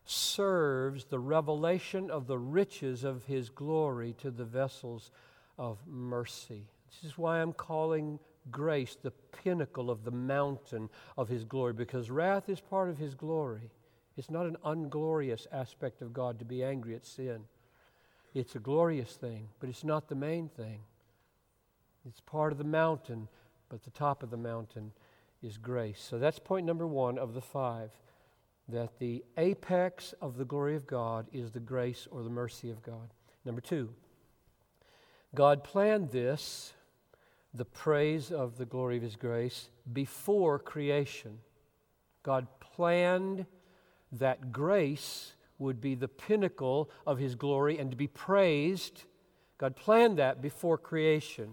serves 0.05 1.05
the 1.05 1.21
revelation 1.21 2.11
of 2.11 2.27
the 2.27 2.39
riches 2.39 3.05
of 3.05 3.25
his 3.27 3.49
glory 3.49 4.13
to 4.15 4.33
the 4.33 4.45
vessels 4.45 5.13
of 5.59 5.79
mercy. 5.87 6.67
This 6.91 7.11
is 7.11 7.19
why 7.19 7.41
I'm 7.41 7.53
calling 7.53 8.19
grace 8.51 8.97
the 9.01 9.12
pinnacle 9.43 9.91
of 9.91 10.05
the 10.05 10.11
mountain 10.11 10.91
of 11.17 11.29
his 11.29 11.45
glory, 11.45 11.73
because 11.73 12.11
wrath 12.11 12.49
is 12.49 12.61
part 12.61 12.88
of 12.91 12.99
his 12.99 13.15
glory. 13.15 13.71
It's 14.17 14.31
not 14.31 14.47
an 14.47 14.57
unglorious 14.65 15.47
aspect 15.53 16.03
of 16.03 16.12
God 16.12 16.38
to 16.38 16.45
be 16.45 16.62
angry 16.62 16.95
at 16.95 17.07
sin. 17.07 17.45
It's 18.35 18.57
a 18.57 18.61
glorious 18.61 19.12
thing, 19.15 19.49
but 19.61 19.69
it's 19.69 19.85
not 19.85 20.09
the 20.09 20.15
main 20.15 20.49
thing. 20.49 20.81
It's 22.07 22.21
part 22.21 22.53
of 22.53 22.59
the 22.59 22.65
mountain, 22.65 23.29
but 23.69 23.85
the 23.85 23.91
top 23.91 24.23
of 24.23 24.31
the 24.31 24.37
mountain 24.37 24.93
is 25.43 25.59
grace. 25.59 26.05
So 26.09 26.19
that's 26.19 26.38
point 26.38 26.67
number 26.67 26.87
one 26.87 27.19
of 27.19 27.35
the 27.35 27.41
five 27.41 27.91
that 28.69 28.99
the 28.99 29.25
apex 29.37 30.15
of 30.21 30.37
the 30.37 30.45
glory 30.45 30.77
of 30.77 30.87
God 30.87 31.27
is 31.33 31.51
the 31.51 31.61
grace 31.61 32.07
or 32.11 32.23
the 32.23 32.31
mercy 32.31 32.71
of 32.71 32.83
God. 32.83 33.12
Number 33.45 33.61
two, 33.61 33.91
God 35.35 35.64
planned 35.64 36.11
this, 36.11 36.75
the 37.55 37.64
praise 37.64 38.31
of 38.31 38.59
the 38.59 38.66
glory 38.66 38.97
of 38.97 39.03
His 39.03 39.16
grace, 39.16 39.71
before 39.92 40.59
creation. 40.59 41.38
God 42.23 42.47
planned 42.61 43.47
that 44.12 44.53
grace 44.53 45.33
would 45.59 45.81
be 45.81 45.95
the 45.95 46.09
pinnacle 46.09 46.90
of 47.07 47.18
His 47.18 47.35
glory 47.35 47.79
and 47.79 47.90
to 47.90 47.97
be 47.97 48.07
praised. 48.07 49.05
God 49.59 49.77
planned 49.77 50.18
that 50.18 50.42
before 50.42 50.77
creation 50.77 51.53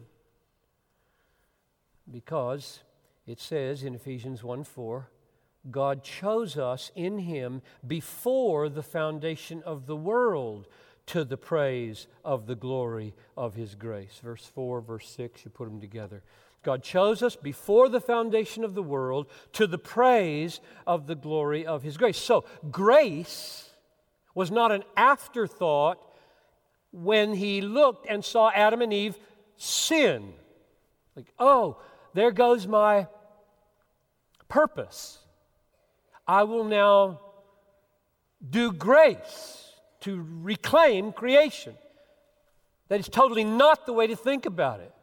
because 2.11 2.79
it 3.27 3.39
says 3.39 3.83
in 3.83 3.95
Ephesians 3.95 4.43
1 4.43 4.63
4, 4.63 5.09
God 5.69 6.03
chose 6.03 6.57
us 6.57 6.91
in 6.95 7.19
Him 7.19 7.61
before 7.85 8.69
the 8.69 8.83
foundation 8.83 9.61
of 9.63 9.85
the 9.85 9.95
world 9.95 10.67
to 11.09 11.23
the 11.23 11.37
praise 11.37 12.05
of 12.23 12.45
the 12.45 12.55
glory 12.55 13.15
of 13.35 13.55
His 13.55 13.73
grace. 13.73 14.19
Verse 14.23 14.45
4, 14.45 14.81
verse 14.81 15.09
6, 15.09 15.43
you 15.43 15.49
put 15.49 15.65
them 15.65 15.81
together. 15.81 16.21
God 16.61 16.83
chose 16.83 17.23
us 17.23 17.35
before 17.35 17.89
the 17.89 17.99
foundation 17.99 18.63
of 18.63 18.75
the 18.75 18.83
world 18.83 19.25
to 19.53 19.65
the 19.65 19.79
praise 19.79 20.61
of 20.85 21.07
the 21.07 21.15
glory 21.15 21.65
of 21.65 21.81
His 21.81 21.97
grace. 21.97 22.17
So, 22.17 22.45
grace 22.69 23.71
was 24.35 24.51
not 24.51 24.71
an 24.71 24.83
afterthought 24.95 25.97
when 26.91 27.33
He 27.33 27.61
looked 27.61 28.05
and 28.07 28.23
saw 28.23 28.51
Adam 28.51 28.83
and 28.83 28.93
Eve 28.93 29.17
sin. 29.55 30.33
Like, 31.15 31.33
oh, 31.39 31.81
there 32.13 32.31
goes 32.31 32.67
my 32.67 33.07
purpose. 34.47 35.17
I 36.27 36.43
will 36.43 36.65
now 36.65 37.21
do 38.47 38.71
grace 38.71 39.68
to 40.01 40.25
reclaim 40.41 41.11
creation. 41.11 41.75
That 42.87 42.99
is 42.99 43.09
totally 43.09 43.43
not 43.43 43.85
the 43.85 43.93
way 43.93 44.07
to 44.07 44.15
think 44.15 44.45
about 44.45 44.79
it. 44.79 44.93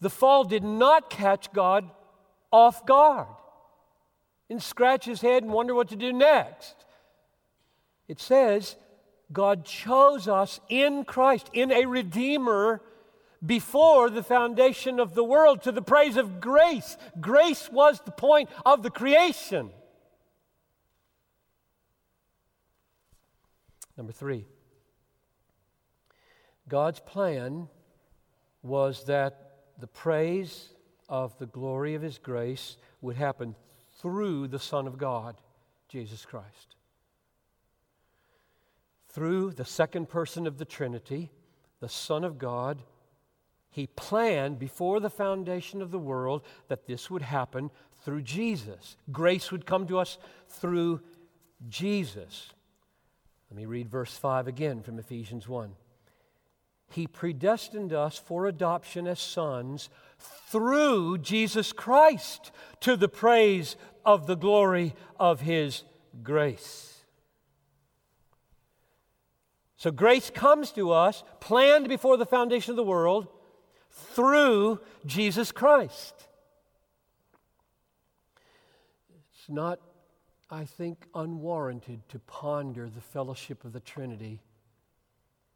The 0.00 0.10
fall 0.10 0.44
did 0.44 0.62
not 0.62 1.10
catch 1.10 1.52
God 1.52 1.90
off 2.52 2.86
guard 2.86 3.26
and 4.48 4.62
scratch 4.62 5.04
his 5.04 5.20
head 5.20 5.42
and 5.42 5.52
wonder 5.52 5.74
what 5.74 5.88
to 5.88 5.96
do 5.96 6.12
next. 6.12 6.74
It 8.06 8.20
says, 8.20 8.76
God 9.32 9.64
chose 9.64 10.28
us 10.28 10.60
in 10.68 11.04
Christ, 11.04 11.50
in 11.52 11.70
a 11.72 11.84
Redeemer, 11.84 12.80
before 13.44 14.08
the 14.10 14.22
foundation 14.22 14.98
of 14.98 15.14
the 15.14 15.24
world 15.24 15.62
to 15.62 15.72
the 15.72 15.82
praise 15.82 16.16
of 16.16 16.40
grace. 16.40 16.96
Grace 17.20 17.68
was 17.70 18.00
the 18.00 18.10
point 18.10 18.48
of 18.64 18.82
the 18.82 18.90
creation. 18.90 19.70
Number 23.98 24.12
three, 24.12 24.46
God's 26.68 27.00
plan 27.00 27.68
was 28.62 29.04
that 29.04 29.56
the 29.78 29.88
praise 29.88 30.68
of 31.08 31.36
the 31.38 31.46
glory 31.46 31.94
of 31.94 32.02
His 32.02 32.18
grace 32.18 32.76
would 33.00 33.16
happen 33.16 33.56
through 34.00 34.48
the 34.48 34.58
Son 34.60 34.86
of 34.86 34.98
God, 34.98 35.40
Jesus 35.88 36.24
Christ. 36.24 36.76
Through 39.08 39.52
the 39.52 39.64
second 39.64 40.08
person 40.08 40.46
of 40.46 40.58
the 40.58 40.64
Trinity, 40.64 41.32
the 41.80 41.88
Son 41.88 42.22
of 42.22 42.38
God, 42.38 42.82
He 43.68 43.88
planned 43.88 44.60
before 44.60 45.00
the 45.00 45.10
foundation 45.10 45.82
of 45.82 45.90
the 45.90 45.98
world 45.98 46.42
that 46.68 46.86
this 46.86 47.10
would 47.10 47.22
happen 47.22 47.70
through 48.04 48.22
Jesus. 48.22 48.96
Grace 49.10 49.50
would 49.50 49.66
come 49.66 49.88
to 49.88 49.98
us 49.98 50.18
through 50.48 51.00
Jesus. 51.68 52.52
Let 53.50 53.56
me 53.56 53.66
read 53.66 53.88
verse 53.88 54.16
5 54.16 54.46
again 54.46 54.82
from 54.82 54.98
Ephesians 54.98 55.48
1. 55.48 55.72
He 56.90 57.06
predestined 57.06 57.92
us 57.92 58.18
for 58.18 58.46
adoption 58.46 59.06
as 59.06 59.20
sons 59.20 59.90
through 60.18 61.18
Jesus 61.18 61.72
Christ 61.72 62.50
to 62.80 62.96
the 62.96 63.08
praise 63.08 63.76
of 64.04 64.26
the 64.26 64.36
glory 64.36 64.94
of 65.18 65.42
His 65.42 65.84
grace. 66.22 66.94
So, 69.76 69.92
grace 69.92 70.28
comes 70.28 70.72
to 70.72 70.90
us, 70.90 71.22
planned 71.40 71.88
before 71.88 72.16
the 72.16 72.26
foundation 72.26 72.72
of 72.72 72.76
the 72.76 72.82
world, 72.82 73.28
through 73.90 74.80
Jesus 75.06 75.52
Christ. 75.52 76.14
It's 79.32 79.48
not, 79.48 79.78
I 80.50 80.64
think, 80.64 81.06
unwarranted 81.14 82.08
to 82.08 82.18
ponder 82.20 82.88
the 82.88 83.00
fellowship 83.02 83.64
of 83.64 83.72
the 83.72 83.80
Trinity 83.80 84.40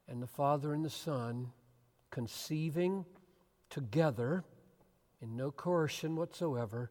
and 0.07 0.23
the 0.23 0.27
Father 0.27 0.75
and 0.75 0.85
the 0.85 0.91
Son 0.91 1.51
conceiving 2.11 3.07
together, 3.71 4.45
in 5.23 5.35
no 5.35 5.51
coercion 5.51 6.15
whatsoever, 6.15 6.91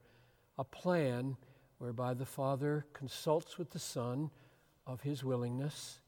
a 0.58 0.64
plan 0.64 1.38
whereby 1.78 2.16
the 2.16 2.26
Father 2.26 2.88
consults 2.94 3.60
with 3.60 3.70
the 3.70 3.80
Son 3.80 4.32
of 4.88 5.02
his 5.02 5.24
willingness, 5.24 6.00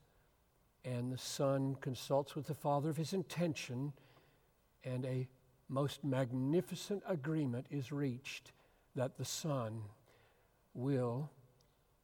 and 0.84 1.12
the 1.12 1.18
Son 1.18 1.76
consults 1.80 2.36
with 2.36 2.48
the 2.48 2.56
Father 2.56 2.90
of 2.90 2.98
his 2.98 3.14
intention, 3.14 3.94
and 4.84 5.06
a 5.06 5.28
most 5.70 6.04
magnificent 6.04 7.04
agreement 7.08 7.68
is 7.70 7.92
reached 7.92 8.52
that 8.96 9.18
the 9.18 9.26
Son 9.26 9.84
will, 10.74 11.30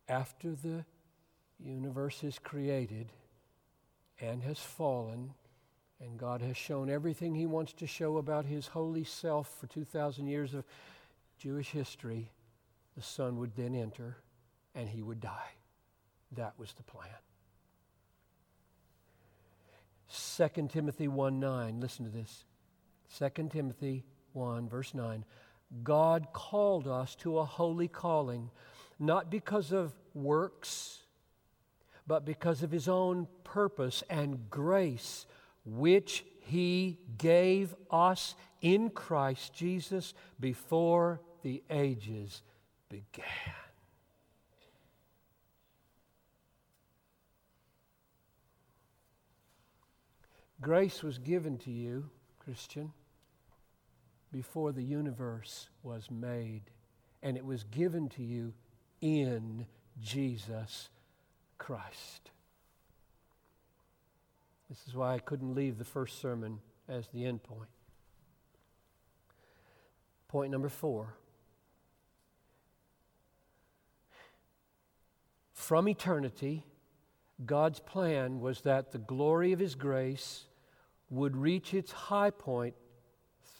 after 0.09 0.51
the 0.51 0.83
universe 1.59 2.23
is 2.23 2.39
created, 2.39 3.11
and 4.19 4.43
has 4.43 4.59
fallen, 4.59 5.33
and 6.01 6.17
God 6.17 6.41
has 6.41 6.57
shown 6.57 6.89
everything 6.89 7.35
He 7.35 7.45
wants 7.45 7.73
to 7.73 7.87
show 7.87 8.17
about 8.17 8.45
His 8.45 8.67
holy 8.67 9.03
self 9.03 9.49
for 9.59 9.67
2,000 9.67 10.27
years 10.27 10.53
of 10.53 10.65
Jewish 11.37 11.69
history, 11.69 12.31
the 12.97 13.01
Son 13.01 13.37
would 13.37 13.55
then 13.55 13.75
enter 13.75 14.17
and 14.75 14.89
he 14.89 15.01
would 15.01 15.19
die. 15.19 15.53
That 16.33 16.53
was 16.57 16.73
the 16.73 16.83
plan. 16.83 17.09
2 20.47 20.67
Timothy 20.67 21.07
1 21.07 21.39
9, 21.39 21.79
listen 21.79 22.05
to 22.05 22.11
this. 22.11 22.45
2 23.17 23.49
Timothy 23.49 24.03
1, 24.33 24.69
verse 24.69 24.93
9. 24.93 25.23
God 25.83 26.27
called 26.33 26.87
us 26.87 27.15
to 27.17 27.39
a 27.39 27.45
holy 27.45 27.87
calling, 27.87 28.49
not 28.99 29.31
because 29.31 29.71
of 29.71 29.93
works, 30.13 30.99
but 32.05 32.25
because 32.25 32.63
of 32.63 32.71
his 32.71 32.87
own 32.87 33.27
purpose 33.43 34.03
and 34.09 34.49
grace, 34.49 35.25
which 35.65 36.25
he 36.41 36.97
gave 37.17 37.75
us 37.89 38.35
in 38.61 38.89
Christ 38.89 39.53
Jesus 39.53 40.13
before 40.39 41.21
the 41.43 41.63
ages 41.69 42.41
began. 42.89 43.25
Grace 50.61 51.01
was 51.03 51.17
given 51.19 51.57
to 51.59 51.71
you, 51.71 52.09
Christian, 52.39 52.91
before 54.31 54.73
the 54.73 54.83
universe 54.83 55.69
was 55.83 56.11
made, 56.11 56.63
and 57.23 57.37
it 57.37 57.45
was 57.45 57.63
given 57.63 58.09
to 58.09 58.23
you 58.23 58.53
in 59.01 59.65
Jesus 60.01 60.89
Christ. 61.57 62.31
This 64.69 64.87
is 64.87 64.93
why 64.93 65.15
I 65.15 65.19
couldn't 65.19 65.55
leave 65.55 65.77
the 65.77 65.85
first 65.85 66.21
sermon 66.21 66.59
as 66.87 67.07
the 67.07 67.25
end 67.25 67.43
point. 67.43 67.69
Point 70.27 70.51
number 70.51 70.69
four. 70.69 71.15
From 75.53 75.87
eternity, 75.87 76.63
God's 77.45 77.79
plan 77.79 78.39
was 78.39 78.61
that 78.61 78.91
the 78.91 78.97
glory 78.97 79.53
of 79.53 79.59
His 79.59 79.75
grace 79.75 80.45
would 81.09 81.35
reach 81.35 81.73
its 81.73 81.91
high 81.91 82.29
point 82.29 82.75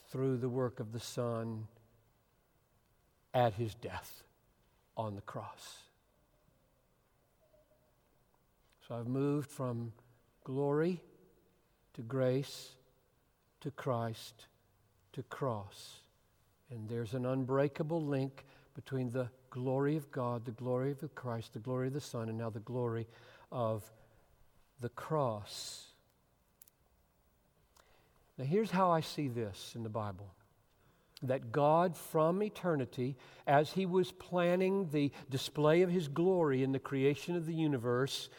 through 0.10 0.38
the 0.38 0.50
work 0.50 0.80
of 0.80 0.92
the 0.92 1.00
Son 1.00 1.68
at 3.34 3.54
His 3.54 3.74
death 3.76 4.24
on 5.00 5.16
the 5.16 5.22
cross. 5.22 5.78
So 8.86 8.96
I've 8.96 9.08
moved 9.08 9.50
from 9.50 9.94
glory 10.44 11.00
to 11.94 12.02
grace 12.02 12.72
to 13.62 13.72
Christ 13.72 14.48
to 15.14 15.24
cross. 15.24 16.02
And 16.70 16.90
there's 16.90 17.14
an 17.14 17.26
unbreakable 17.26 18.04
link 18.04 18.44
between 18.76 19.10
the 19.10 19.30
glory 19.50 19.96
of 19.96 20.12
God, 20.12 20.44
the 20.44 20.52
glory 20.52 20.92
of 20.92 21.16
Christ, 21.16 21.54
the 21.54 21.60
glory 21.60 21.88
of 21.88 21.94
the 21.94 22.02
Son, 22.02 22.28
and 22.28 22.38
now 22.38 22.50
the 22.50 22.60
glory 22.60 23.08
of 23.54 23.90
the 24.82 24.90
cross. 24.90 25.86
Now, 28.38 28.44
here's 28.44 28.70
how 28.70 28.92
I 28.92 29.00
see 29.00 29.30
this 29.30 29.74
in 29.76 29.84
the 29.84 29.90
Bible 29.90 30.28
that 31.22 31.52
God, 31.52 31.98
from 31.98 32.42
eternity, 32.42 33.18
as 33.46 33.74
He 33.74 33.86
was 33.86 34.12
planning 34.12 34.90
the 34.92 35.12
display 35.30 35.82
of 35.82 35.90
His 35.90 36.08
glory 36.08 36.64
in 36.64 36.72
the 36.72 36.80
creation 36.80 37.36
of 37.36 37.46
the 37.46 37.54
universe, 37.54 38.30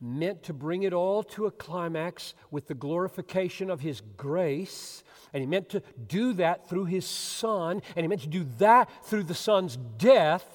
meant 0.00 0.42
to 0.44 0.52
bring 0.52 0.82
it 0.82 0.92
all 0.92 1.22
to 1.22 1.46
a 1.46 1.50
climax 1.50 2.34
with 2.50 2.66
the 2.66 2.74
glorification 2.74 3.70
of 3.70 3.80
His 3.80 4.00
grace. 4.16 5.02
And 5.32 5.40
He 5.40 5.46
meant 5.46 5.68
to 5.70 5.82
do 6.06 6.32
that 6.34 6.68
through 6.68 6.86
His 6.86 7.06
Son, 7.06 7.82
and 7.94 8.04
He 8.04 8.08
meant 8.08 8.22
to 8.22 8.28
do 8.28 8.46
that 8.58 8.90
through 9.04 9.24
the 9.24 9.34
Son's 9.34 9.76
death. 9.76 10.46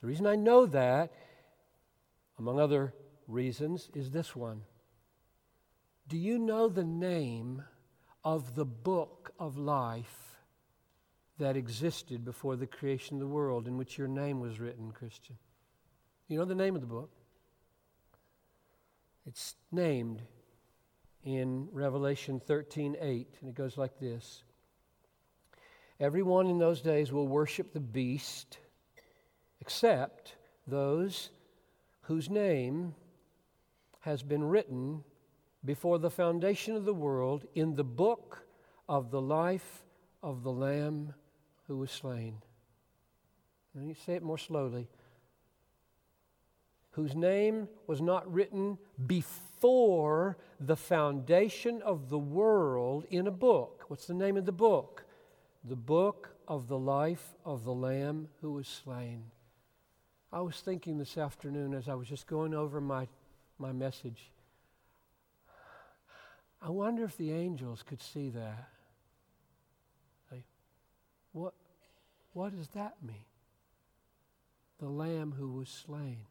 The 0.00 0.06
reason 0.06 0.26
I 0.26 0.36
know 0.36 0.66
that, 0.66 1.12
among 2.38 2.60
other 2.60 2.94
reasons, 3.26 3.90
is 3.94 4.10
this 4.10 4.36
one. 4.36 4.62
Do 6.08 6.16
you 6.16 6.38
know 6.38 6.68
the 6.68 6.84
name 6.84 7.64
of 8.24 8.54
the 8.54 8.64
book 8.64 9.32
of 9.38 9.56
life 9.56 10.29
that 11.40 11.56
existed 11.56 12.24
before 12.24 12.54
the 12.54 12.66
creation 12.66 13.16
of 13.16 13.20
the 13.20 13.26
world 13.26 13.66
in 13.66 13.76
which 13.76 13.98
your 13.98 14.06
name 14.06 14.40
was 14.40 14.60
written, 14.60 14.92
Christian? 14.92 15.36
You 16.28 16.38
know 16.38 16.44
the 16.44 16.54
name 16.54 16.74
of 16.74 16.82
the 16.82 16.86
book? 16.86 17.10
It's 19.26 19.56
named 19.72 20.22
in 21.24 21.68
Revelation 21.72 22.40
13 22.40 22.96
8, 23.00 23.38
and 23.40 23.50
it 23.50 23.54
goes 23.54 23.76
like 23.78 23.98
this 23.98 24.44
Everyone 25.98 26.46
in 26.46 26.58
those 26.58 26.82
days 26.82 27.10
will 27.10 27.26
worship 27.26 27.72
the 27.72 27.80
beast, 27.80 28.58
except 29.60 30.36
those 30.66 31.30
whose 32.02 32.28
name 32.28 32.94
has 34.00 34.22
been 34.22 34.44
written 34.44 35.02
before 35.64 35.98
the 35.98 36.10
foundation 36.10 36.76
of 36.76 36.84
the 36.84 36.94
world 36.94 37.46
in 37.54 37.74
the 37.74 37.84
book 37.84 38.44
of 38.88 39.10
the 39.10 39.20
life 39.20 39.84
of 40.22 40.42
the 40.42 40.52
Lamb 40.52 41.14
who 41.70 41.76
was 41.76 41.92
slain. 41.92 42.34
Let 43.76 43.84
me 43.84 43.94
say 43.94 44.14
it 44.14 44.24
more 44.24 44.36
slowly. 44.36 44.88
Whose 46.90 47.14
name 47.14 47.68
was 47.86 48.00
not 48.00 48.30
written 48.30 48.76
before 49.06 50.36
the 50.58 50.74
foundation 50.74 51.80
of 51.82 52.08
the 52.08 52.18
world 52.18 53.06
in 53.08 53.28
a 53.28 53.30
book. 53.30 53.84
What's 53.86 54.08
the 54.08 54.14
name 54.14 54.36
of 54.36 54.46
the 54.46 54.52
book? 54.52 55.04
The 55.62 55.76
book 55.76 56.30
of 56.48 56.66
the 56.66 56.78
life 56.78 57.36
of 57.44 57.62
the 57.62 57.72
Lamb 57.72 58.26
who 58.40 58.54
was 58.54 58.66
slain. 58.66 59.22
I 60.32 60.40
was 60.40 60.56
thinking 60.56 60.98
this 60.98 61.16
afternoon 61.16 61.72
as 61.72 61.88
I 61.88 61.94
was 61.94 62.08
just 62.08 62.26
going 62.26 62.52
over 62.52 62.80
my, 62.80 63.06
my 63.60 63.70
message 63.70 64.32
I 66.60 66.70
wonder 66.70 67.04
if 67.04 67.16
the 67.16 67.32
angels 67.32 67.82
could 67.82 68.02
see 68.02 68.30
that. 68.30 68.68
Like, 70.30 70.44
what, 71.32 71.54
what 72.32 72.56
does 72.56 72.68
that 72.68 72.94
mean? 73.02 73.24
The 74.78 74.88
Lamb 74.88 75.34
who 75.36 75.52
was 75.52 75.68
slain. 75.68 76.26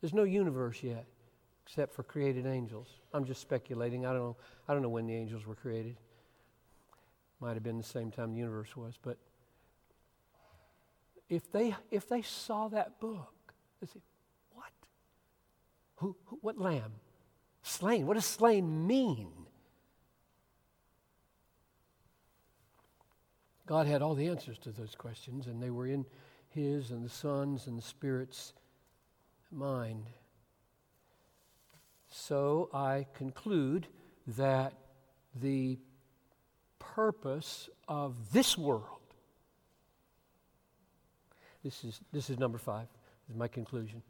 There's 0.00 0.14
no 0.14 0.24
universe 0.24 0.82
yet, 0.82 1.06
except 1.66 1.94
for 1.94 2.02
created 2.02 2.46
angels. 2.46 2.88
I'm 3.12 3.24
just 3.24 3.40
speculating. 3.40 4.06
I 4.06 4.12
don't 4.12 4.20
know. 4.20 4.36
I 4.66 4.72
don't 4.72 4.82
know 4.82 4.88
when 4.88 5.06
the 5.06 5.14
angels 5.14 5.46
were 5.46 5.54
created. 5.54 5.96
Might 7.38 7.54
have 7.54 7.62
been 7.62 7.78
the 7.78 7.84
same 7.84 8.10
time 8.10 8.32
the 8.32 8.38
universe 8.38 8.76
was, 8.76 8.98
but 9.00 9.18
if 11.28 11.50
they 11.52 11.74
if 11.90 12.08
they 12.08 12.22
saw 12.22 12.68
that 12.68 12.98
book, 13.00 13.54
they 13.80 13.86
say, 13.86 14.00
"What? 14.52 14.72
Who, 15.96 16.16
who? 16.26 16.38
What 16.42 16.58
lamb? 16.58 16.92
Slain? 17.62 18.06
What 18.06 18.14
does 18.14 18.26
slain 18.26 18.86
mean?" 18.86 19.46
God 23.70 23.86
had 23.86 24.02
all 24.02 24.16
the 24.16 24.26
answers 24.26 24.58
to 24.58 24.72
those 24.72 24.96
questions, 24.96 25.46
and 25.46 25.62
they 25.62 25.70
were 25.70 25.86
in 25.86 26.04
His 26.48 26.90
and 26.90 27.04
the 27.04 27.08
Son's 27.08 27.68
and 27.68 27.78
the 27.78 27.82
Spirit's 27.82 28.52
mind. 29.52 30.06
So 32.08 32.68
I 32.74 33.06
conclude 33.14 33.86
that 34.26 34.72
the 35.40 35.78
purpose 36.80 37.68
of 37.86 38.32
this 38.32 38.58
world, 38.58 38.82
this 41.62 41.84
is, 41.84 42.00
this 42.10 42.28
is 42.28 42.40
number 42.40 42.58
five, 42.58 42.88
this 43.28 43.34
is 43.34 43.38
my 43.38 43.46
conclusion. 43.46 44.02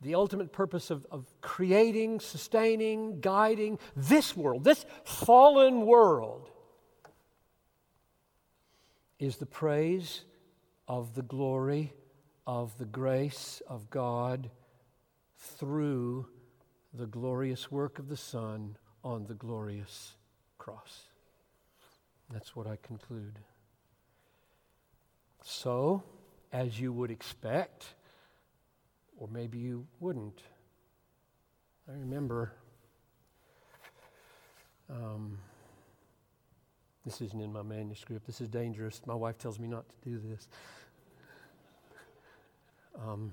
The 0.00 0.14
ultimate 0.14 0.50
purpose 0.50 0.90
of, 0.90 1.06
of 1.10 1.26
creating, 1.42 2.20
sustaining, 2.20 3.20
guiding 3.20 3.78
this 3.94 4.34
world, 4.34 4.64
this 4.64 4.86
fallen 5.04 5.84
world, 5.84 6.48
is 9.18 9.36
the 9.36 9.46
praise 9.46 10.22
of 10.86 11.14
the 11.14 11.22
glory 11.22 11.92
of 12.46 12.76
the 12.78 12.86
grace 12.86 13.60
of 13.68 13.90
God 13.90 14.48
through 15.36 16.26
the 16.94 17.06
glorious 17.06 17.70
work 17.70 17.98
of 17.98 18.08
the 18.08 18.16
Son 18.16 18.76
on 19.04 19.26
the 19.26 19.34
glorious 19.34 20.14
cross. 20.56 21.02
That's 22.30 22.56
what 22.56 22.66
I 22.66 22.76
conclude. 22.82 23.38
So, 25.42 26.02
as 26.52 26.80
you 26.80 26.92
would 26.92 27.10
expect, 27.10 27.94
or 29.18 29.28
maybe 29.30 29.58
you 29.58 29.86
wouldn't, 30.00 30.40
I 31.88 31.92
remember 31.92 32.52
um, 34.90 35.38
this 37.04 37.20
isn't 37.20 37.40
in 37.40 37.52
my 37.52 37.62
manuscript. 37.62 38.26
This 38.26 38.40
is 38.40 38.48
dangerous. 38.48 39.00
My 39.06 39.14
wife 39.14 39.38
tells 39.38 39.58
me 39.58 39.68
not 39.68 39.88
to 39.88 39.96
do 40.08 40.18
this. 40.18 40.48
Um, 43.00 43.32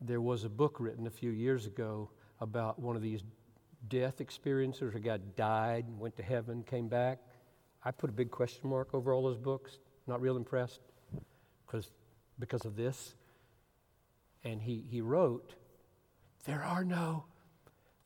there 0.00 0.20
was 0.20 0.44
a 0.44 0.48
book 0.48 0.76
written 0.78 1.06
a 1.06 1.10
few 1.10 1.30
years 1.30 1.66
ago 1.66 2.10
about 2.40 2.78
one 2.78 2.96
of 2.96 3.02
these 3.02 3.22
death 3.88 4.20
experiences. 4.20 4.94
A 4.94 5.00
guy 5.00 5.18
died, 5.36 5.86
went 5.98 6.16
to 6.16 6.22
heaven, 6.22 6.62
came 6.62 6.88
back. 6.88 7.18
I 7.84 7.90
put 7.92 8.10
a 8.10 8.12
big 8.12 8.30
question 8.30 8.68
mark 8.68 8.94
over 8.94 9.12
all 9.12 9.22
those 9.22 9.38
books. 9.38 9.78
not 10.06 10.20
real 10.20 10.36
impressed 10.36 10.80
because, 11.66 11.90
because 12.38 12.64
of 12.64 12.76
this. 12.76 13.14
And 14.44 14.60
he, 14.60 14.84
he 14.88 15.00
wrote, 15.00 15.54
There 16.44 16.62
are 16.62 16.84
no, 16.84 17.24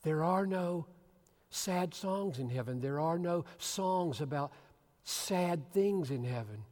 there 0.03 0.22
are 0.22 0.47
no 0.47 0.87
sad 1.51 1.95
songs 1.95 2.39
in 2.39 2.49
heaven. 2.49 2.81
There 2.81 3.01
are 3.01 3.19
no 3.19 3.45
songs 3.59 4.21
about 4.21 4.53
sad 5.05 5.73
things 5.73 6.11
in 6.11 6.25
heaven. 6.25 6.65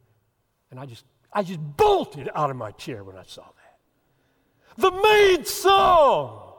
And 0.71 0.79
I 0.79 0.85
just, 0.85 1.05
I 1.31 1.43
just 1.43 1.59
bolted 1.59 2.29
out 2.33 2.49
of 2.49 2.55
my 2.55 2.71
chair 2.71 3.03
when 3.03 3.15
I 3.15 3.23
saw 3.25 3.43
that. 3.43 4.81
The 4.81 4.91
main 4.91 5.45
song, 5.45 6.53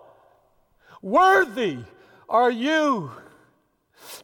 Worthy 1.02 1.78
are 2.28 2.50
you 2.50 3.10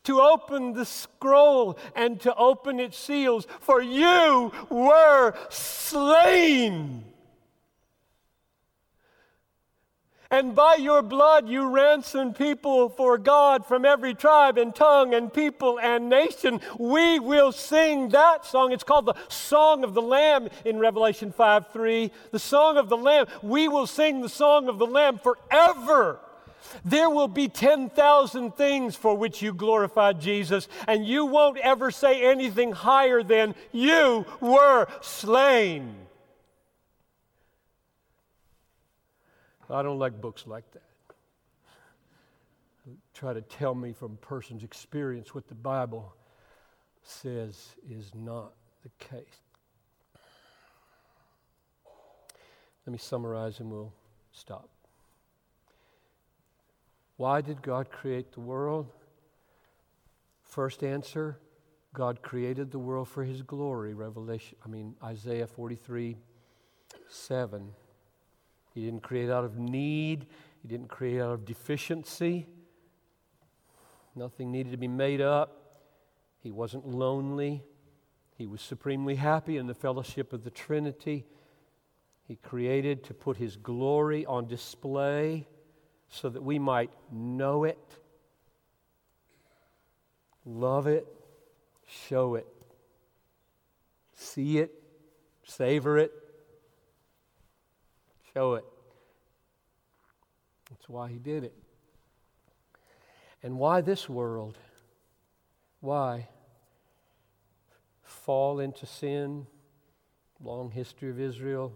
to 0.04 0.20
open 0.20 0.74
the 0.74 0.84
scroll 0.84 1.78
and 1.94 2.20
to 2.20 2.34
open 2.34 2.80
its 2.80 2.98
seals, 2.98 3.46
for 3.60 3.80
you 3.80 4.52
were 4.68 5.34
slain 5.48 7.04
And 10.36 10.54
by 10.54 10.74
your 10.74 11.00
blood 11.00 11.48
you 11.48 11.66
ransomed 11.66 12.36
people 12.36 12.90
for 12.90 13.16
God 13.16 13.64
from 13.64 13.86
every 13.86 14.12
tribe 14.12 14.58
and 14.58 14.74
tongue 14.74 15.14
and 15.14 15.32
people 15.32 15.80
and 15.80 16.10
nation. 16.10 16.60
We 16.78 17.18
will 17.18 17.52
sing 17.52 18.10
that 18.10 18.44
song. 18.44 18.70
It's 18.70 18.84
called 18.84 19.06
the 19.06 19.14
Song 19.30 19.82
of 19.82 19.94
the 19.94 20.02
Lamb 20.02 20.50
in 20.66 20.78
Revelation 20.78 21.32
5 21.32 21.68
3. 21.72 22.12
The 22.32 22.38
Song 22.38 22.76
of 22.76 22.90
the 22.90 22.98
Lamb. 22.98 23.28
We 23.42 23.66
will 23.66 23.86
sing 23.86 24.20
the 24.20 24.28
Song 24.28 24.68
of 24.68 24.78
the 24.78 24.86
Lamb 24.86 25.20
forever. 25.20 26.20
There 26.84 27.08
will 27.08 27.28
be 27.28 27.48
10,000 27.48 28.54
things 28.56 28.94
for 28.94 29.16
which 29.16 29.40
you 29.40 29.54
glorified 29.54 30.20
Jesus, 30.20 30.68
and 30.86 31.06
you 31.06 31.24
won't 31.24 31.56
ever 31.56 31.90
say 31.90 32.22
anything 32.22 32.72
higher 32.72 33.22
than, 33.22 33.54
You 33.72 34.26
were 34.42 34.86
slain. 35.00 36.05
I 39.70 39.82
don't 39.82 39.98
like 39.98 40.20
books 40.20 40.46
like 40.46 40.64
that. 40.72 40.82
Try 43.14 43.32
to 43.32 43.40
tell 43.40 43.74
me 43.74 43.92
from 43.92 44.12
a 44.12 44.26
person's 44.26 44.62
experience 44.62 45.34
what 45.34 45.48
the 45.48 45.54
Bible 45.54 46.14
says 47.02 47.74
is 47.90 48.12
not 48.14 48.52
the 48.82 48.90
case. 49.04 49.40
Let 52.86 52.92
me 52.92 52.98
summarize 52.98 53.58
and 53.58 53.70
we'll 53.70 53.92
stop. 54.32 54.68
Why 57.16 57.40
did 57.40 57.62
God 57.62 57.90
create 57.90 58.32
the 58.32 58.40
world? 58.40 58.86
First 60.44 60.84
answer 60.84 61.38
God 61.92 62.20
created 62.22 62.70
the 62.70 62.78
world 62.78 63.08
for 63.08 63.24
his 63.24 63.40
glory. 63.40 63.94
Revelation, 63.94 64.56
I 64.64 64.68
mean, 64.68 64.94
Isaiah 65.02 65.46
43 65.46 66.18
7. 67.08 67.72
He 68.76 68.84
didn't 68.84 69.02
create 69.02 69.30
out 69.30 69.42
of 69.42 69.58
need, 69.58 70.26
He 70.60 70.68
didn't 70.68 70.88
create 70.88 71.18
out 71.18 71.32
of 71.32 71.46
deficiency. 71.46 72.46
Nothing 74.14 74.52
needed 74.52 74.72
to 74.72 74.76
be 74.76 74.86
made 74.86 75.22
up. 75.22 75.80
He 76.42 76.50
wasn't 76.50 76.86
lonely. 76.86 77.64
He 78.36 78.46
was 78.46 78.60
supremely 78.60 79.14
happy 79.14 79.56
in 79.56 79.66
the 79.66 79.72
fellowship 79.72 80.34
of 80.34 80.44
the 80.44 80.50
Trinity. 80.50 81.24
He 82.28 82.36
created 82.36 83.02
to 83.04 83.14
put 83.14 83.38
His 83.38 83.56
glory 83.56 84.26
on 84.26 84.46
display 84.46 85.48
so 86.10 86.28
that 86.28 86.42
we 86.42 86.58
might 86.58 86.90
know 87.10 87.64
it, 87.64 87.78
love 90.44 90.86
it, 90.86 91.06
show 91.86 92.34
it, 92.34 92.46
see 94.12 94.58
it, 94.58 94.70
savor 95.44 95.96
it, 95.96 96.12
show 98.36 98.52
it. 98.52 98.64
That's 100.68 100.86
why 100.90 101.08
he 101.08 101.16
did 101.16 101.42
it. 101.42 101.54
And 103.42 103.58
why 103.58 103.80
this 103.80 104.10
world? 104.10 104.58
Why? 105.80 106.28
Fall 108.02 108.60
into 108.60 108.84
sin, 108.84 109.46
long 110.38 110.70
history 110.70 111.08
of 111.08 111.18
Israel, 111.18 111.72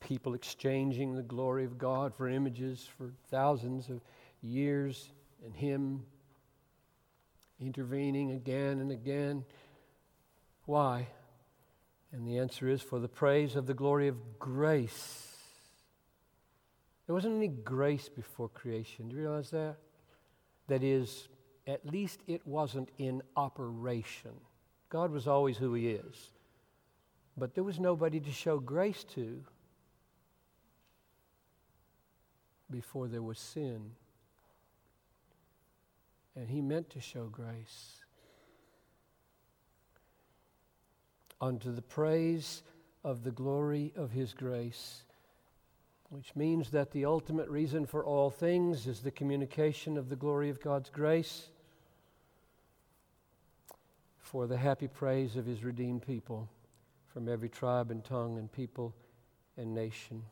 people 0.00 0.32
exchanging 0.32 1.14
the 1.14 1.22
glory 1.22 1.66
of 1.66 1.76
God 1.76 2.14
for 2.14 2.26
images 2.26 2.88
for 2.96 3.12
thousands 3.30 3.90
of 3.90 4.00
years, 4.40 5.12
and 5.44 5.54
Him 5.54 6.04
intervening 7.60 8.30
again 8.30 8.80
and 8.80 8.90
again. 8.90 9.44
Why? 10.64 11.08
And 12.12 12.26
the 12.26 12.38
answer 12.38 12.68
is 12.68 12.82
for 12.82 12.98
the 12.98 13.08
praise 13.08 13.56
of 13.56 13.66
the 13.66 13.74
glory 13.74 14.08
of 14.08 14.38
grace. 14.38 15.28
There 17.06 17.14
wasn't 17.14 17.36
any 17.36 17.48
grace 17.48 18.08
before 18.08 18.48
creation. 18.48 19.08
Do 19.08 19.16
you 19.16 19.22
realize 19.22 19.50
that? 19.50 19.76
That 20.68 20.82
is, 20.82 21.28
at 21.66 21.86
least 21.86 22.20
it 22.26 22.46
wasn't 22.46 22.90
in 22.98 23.22
operation. 23.34 24.32
God 24.90 25.10
was 25.10 25.26
always 25.26 25.56
who 25.56 25.72
He 25.74 25.88
is. 25.88 26.30
But 27.36 27.54
there 27.54 27.64
was 27.64 27.80
nobody 27.80 28.20
to 28.20 28.30
show 28.30 28.58
grace 28.58 29.04
to 29.14 29.42
before 32.70 33.08
there 33.08 33.22
was 33.22 33.38
sin. 33.38 33.92
And 36.36 36.50
He 36.50 36.60
meant 36.60 36.90
to 36.90 37.00
show 37.00 37.24
grace. 37.24 38.01
Unto 41.42 41.72
the 41.72 41.82
praise 41.82 42.62
of 43.02 43.24
the 43.24 43.32
glory 43.32 43.92
of 43.96 44.12
his 44.12 44.32
grace, 44.32 45.02
which 46.08 46.36
means 46.36 46.70
that 46.70 46.92
the 46.92 47.04
ultimate 47.04 47.48
reason 47.48 47.84
for 47.84 48.04
all 48.04 48.30
things 48.30 48.86
is 48.86 49.00
the 49.00 49.10
communication 49.10 49.98
of 49.98 50.08
the 50.08 50.16
glory 50.16 50.48
of 50.48 50.60
God's 50.60 50.88
grace 50.88 51.48
for 54.20 54.46
the 54.46 54.56
happy 54.56 54.86
praise 54.86 55.36
of 55.36 55.44
his 55.44 55.64
redeemed 55.64 56.06
people 56.06 56.48
from 57.12 57.28
every 57.28 57.48
tribe 57.48 57.90
and 57.90 58.04
tongue 58.04 58.38
and 58.38 58.50
people 58.50 58.94
and 59.56 59.74
nation. 59.74 60.22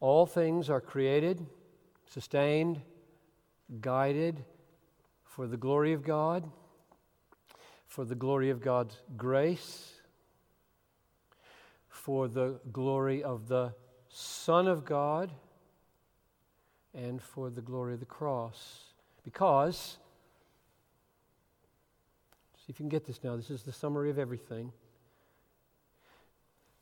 All 0.00 0.26
things 0.26 0.70
are 0.70 0.80
created, 0.80 1.44
sustained, 2.06 2.80
guided 3.80 4.44
for 5.24 5.48
the 5.48 5.56
glory 5.56 5.92
of 5.92 6.04
God 6.04 6.48
for 7.88 8.04
the 8.04 8.14
glory 8.14 8.50
of 8.50 8.60
God's 8.60 8.96
grace, 9.16 9.94
for 11.88 12.28
the 12.28 12.60
glory 12.70 13.24
of 13.24 13.48
the 13.48 13.72
Son 14.10 14.68
of 14.68 14.84
God, 14.84 15.32
and 16.94 17.20
for 17.20 17.50
the 17.50 17.62
glory 17.62 17.94
of 17.94 18.00
the 18.00 18.06
cross. 18.06 18.84
Because, 19.24 19.96
see 22.56 22.66
if 22.68 22.68
you 22.68 22.74
can 22.74 22.88
get 22.88 23.06
this 23.06 23.24
now, 23.24 23.36
this 23.36 23.50
is 23.50 23.62
the 23.62 23.72
summary 23.72 24.10
of 24.10 24.18
everything. 24.18 24.72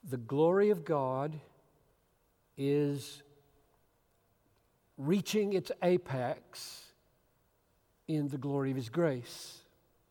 The 0.09 0.17
glory 0.17 0.71
of 0.71 0.85
God 0.85 1.35
is 2.57 3.23
reaching 4.99 5.53
its 5.53 5.71
apex 5.83 6.83
in 8.09 8.29
the 8.29 8.39
glory 8.39 8.71
of 8.71 8.77
His 8.77 8.89
grace. 8.89 9.59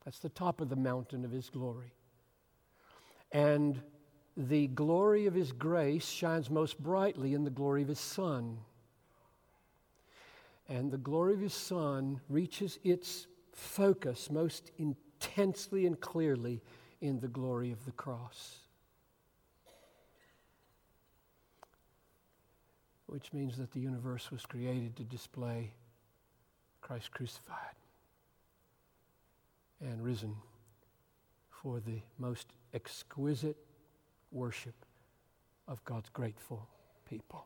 That's 0.06 0.20
the 0.20 0.30
top 0.30 0.62
of 0.62 0.70
the 0.70 0.76
mountain 0.76 1.26
of 1.26 1.32
His 1.32 1.50
glory. 1.50 1.94
And 3.32 3.82
the 4.38 4.68
glory 4.68 5.26
of 5.26 5.34
His 5.34 5.52
grace 5.52 6.08
shines 6.08 6.50
most 6.50 6.82
brightly 6.82 7.34
in 7.34 7.44
the 7.44 7.50
glory 7.50 7.82
of 7.82 7.88
His 7.88 8.00
Son. 8.00 8.60
And 10.70 10.92
the 10.92 10.98
glory 10.98 11.34
of 11.34 11.40
His 11.40 11.54
Son 11.54 12.22
reaches 12.30 12.78
its 12.84 13.26
focus 13.52 14.30
most 14.30 14.72
intensely 14.78 15.88
and 15.88 16.00
clearly 16.00 16.62
in 17.02 17.20
the 17.20 17.28
glory 17.28 17.72
of 17.72 17.84
the 17.86 17.92
cross. 17.92 18.60
Which 23.08 23.34
means 23.34 23.58
that 23.58 23.72
the 23.72 23.80
universe 23.80 24.32
was 24.32 24.46
created 24.46 24.96
to 24.98 25.04
display 25.04 25.74
Christ 26.82 27.12
crucified 27.12 27.76
and 29.86 30.04
risen 30.04 30.36
for 31.50 31.80
the 31.80 32.02
most 32.18 32.48
exquisite 32.74 33.58
worship 34.32 34.76
of 35.68 35.84
God's 35.86 36.10
grateful 36.10 36.68
people. 37.10 37.46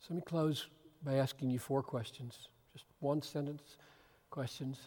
So 0.00 0.08
let 0.10 0.16
me 0.16 0.22
close 0.26 0.66
by 1.02 1.14
asking 1.14 1.50
you 1.50 1.58
four 1.58 1.82
questions, 1.82 2.48
just 2.72 2.86
one 3.00 3.22
sentence 3.22 3.76
questions. 4.30 4.78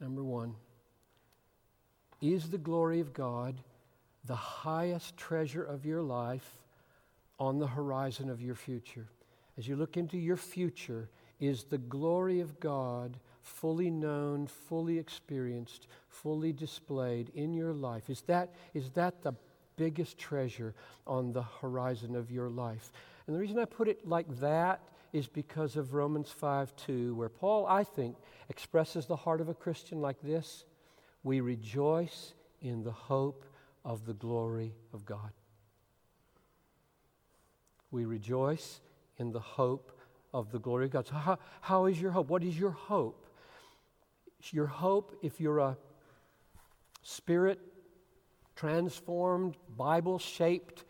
Number 0.00 0.24
one 0.24 0.54
Is 2.20 2.50
the 2.50 2.58
glory 2.58 3.00
of 3.00 3.12
God 3.12 3.56
the 4.24 4.34
highest 4.34 5.16
treasure 5.16 5.62
of 5.62 5.86
your 5.86 6.02
life 6.02 6.58
on 7.38 7.58
the 7.58 7.66
horizon 7.66 8.28
of 8.28 8.42
your 8.42 8.54
future? 8.54 9.08
As 9.56 9.66
you 9.66 9.76
look 9.76 9.96
into 9.96 10.18
your 10.18 10.36
future, 10.36 11.08
is 11.40 11.64
the 11.64 11.78
glory 11.78 12.40
of 12.40 12.58
God 12.60 13.16
fully 13.48 13.90
known, 13.90 14.46
fully 14.46 14.98
experienced, 14.98 15.86
fully 16.08 16.52
displayed 16.52 17.30
in 17.34 17.54
your 17.54 17.72
life? 17.72 18.10
Is 18.10 18.20
that, 18.22 18.54
is 18.74 18.90
that 18.90 19.22
the 19.22 19.32
biggest 19.76 20.18
treasure 20.18 20.74
on 21.06 21.32
the 21.32 21.42
horizon 21.42 22.14
of 22.14 22.30
your 22.30 22.48
life? 22.48 22.92
And 23.26 23.34
the 23.34 23.40
reason 23.40 23.58
I 23.58 23.64
put 23.64 23.88
it 23.88 24.06
like 24.06 24.40
that 24.40 24.80
is 25.12 25.26
because 25.26 25.76
of 25.76 25.94
Romans 25.94 26.30
5 26.30 26.76
2, 26.76 27.14
where 27.14 27.28
Paul, 27.28 27.66
I 27.66 27.84
think, 27.84 28.16
expresses 28.50 29.06
the 29.06 29.16
heart 29.16 29.40
of 29.40 29.48
a 29.48 29.54
Christian 29.54 30.00
like 30.00 30.20
this 30.22 30.64
We 31.22 31.40
rejoice 31.40 32.34
in 32.60 32.84
the 32.84 32.92
hope 32.92 33.44
of 33.84 34.04
the 34.04 34.14
glory 34.14 34.74
of 34.92 35.06
God. 35.06 35.32
We 37.90 38.04
rejoice 38.04 38.80
in 39.16 39.32
the 39.32 39.40
hope 39.40 39.98
of 40.34 40.52
the 40.52 40.58
glory 40.58 40.86
of 40.86 40.90
God. 40.90 41.06
So, 41.06 41.14
how, 41.14 41.38
how 41.62 41.86
is 41.86 42.00
your 42.00 42.10
hope? 42.10 42.28
What 42.28 42.42
is 42.42 42.58
your 42.58 42.70
hope? 42.70 43.24
Your 44.52 44.66
hope, 44.66 45.16
if 45.22 45.40
you're 45.40 45.58
a 45.58 45.76
spirit 47.02 47.60
transformed, 48.56 49.56
Bible 49.76 50.18
shaped 50.18 50.84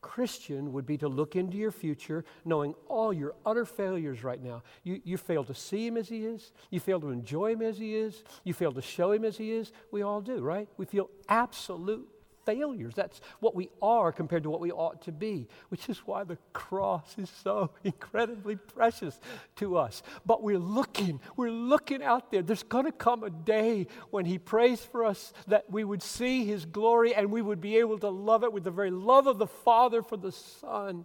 Christian, 0.00 0.72
would 0.72 0.86
be 0.86 0.96
to 0.98 1.08
look 1.08 1.36
into 1.36 1.56
your 1.56 1.72
future 1.72 2.24
knowing 2.44 2.74
all 2.88 3.12
your 3.12 3.34
utter 3.44 3.64
failures 3.64 4.22
right 4.22 4.42
now. 4.42 4.62
You, 4.84 5.00
you 5.04 5.16
fail 5.16 5.42
to 5.44 5.54
see 5.54 5.86
Him 5.86 5.96
as 5.96 6.08
He 6.08 6.24
is, 6.24 6.52
you 6.70 6.80
fail 6.80 7.00
to 7.00 7.10
enjoy 7.10 7.52
Him 7.52 7.62
as 7.62 7.78
He 7.78 7.94
is, 7.94 8.22
you 8.44 8.54
fail 8.54 8.72
to 8.72 8.82
show 8.82 9.12
Him 9.12 9.24
as 9.24 9.36
He 9.36 9.52
is. 9.52 9.72
We 9.90 10.02
all 10.02 10.20
do, 10.20 10.40
right? 10.40 10.68
We 10.76 10.86
feel 10.86 11.10
absolute 11.28 12.08
failures. 12.48 12.94
That's 12.94 13.20
what 13.40 13.54
we 13.54 13.68
are 13.82 14.10
compared 14.10 14.44
to 14.44 14.50
what 14.50 14.60
we 14.60 14.72
ought 14.72 15.02
to 15.02 15.12
be, 15.12 15.48
which 15.68 15.90
is 15.90 15.98
why 16.06 16.24
the 16.24 16.38
cross 16.54 17.14
is 17.18 17.28
so 17.28 17.70
incredibly 17.84 18.56
precious 18.56 19.20
to 19.56 19.76
us. 19.76 20.02
But 20.24 20.42
we're 20.42 20.58
looking, 20.58 21.20
we're 21.36 21.50
looking 21.50 22.02
out 22.02 22.30
there. 22.30 22.40
There's 22.40 22.62
going 22.62 22.86
to 22.86 22.92
come 22.92 23.22
a 23.22 23.28
day 23.28 23.86
when 24.10 24.24
He 24.24 24.38
prays 24.38 24.80
for 24.80 25.04
us 25.04 25.34
that 25.46 25.70
we 25.70 25.84
would 25.84 26.02
see 26.02 26.46
His 26.46 26.64
glory 26.64 27.14
and 27.14 27.30
we 27.30 27.42
would 27.42 27.60
be 27.60 27.76
able 27.76 27.98
to 27.98 28.08
love 28.08 28.44
it 28.44 28.52
with 28.52 28.64
the 28.64 28.70
very 28.70 28.90
love 28.90 29.26
of 29.26 29.36
the 29.36 29.46
Father 29.46 30.00
for 30.00 30.16
the 30.16 30.32
Son. 30.32 31.04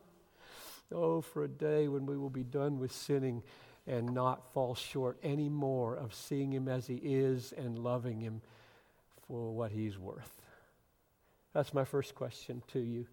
Oh, 0.93 1.19
for 1.19 1.43
a 1.43 1.49
day 1.49 1.89
when 1.89 2.05
we 2.05 2.17
will 2.17 2.29
be 2.29 2.43
done 2.43 2.79
with 2.79 2.93
sinning 2.93 3.43
and 3.85 4.13
not 4.13 4.53
fall 4.53 4.75
short 4.75 5.17
anymore 5.23 5.97
of 5.97 6.13
seeing 6.13 6.53
Him 6.53 6.69
as 6.69 6.87
He 6.87 6.95
is 6.95 7.53
and 7.57 7.77
loving 7.77 8.21
Him 8.21 8.41
for 9.27 9.51
what 9.51 9.71
He's 9.71 9.99
worth. 9.99 10.42
That's 11.53 11.73
my 11.73 11.85
first 11.85 12.15
question 12.15 12.63
to 12.73 12.79
you. 12.79 13.05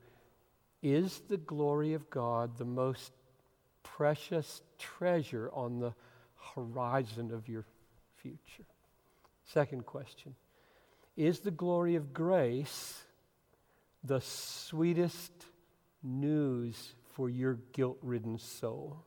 Is 0.82 1.20
the 1.28 1.36
glory 1.36 1.93
of 1.93 2.09
God 2.09 2.57
the 2.57 2.64
most 2.64 3.12
precious 3.82 4.62
treasure 4.78 5.51
on 5.53 5.78
the 5.78 5.95
horizon 6.55 7.32
of 7.32 7.49
your 7.49 7.66
future? 8.16 8.64
Second 9.45 9.84
question 9.84 10.34
Is 11.16 11.41
the 11.41 11.51
glory 11.51 11.97
of 11.97 12.14
grace 12.14 13.03
the 14.03 14.20
sweetest 14.20 15.32
news 16.03 16.95
for 17.12 17.28
your 17.28 17.59
guilt 17.72 17.99
ridden 18.01 18.38
soul? 18.38 19.05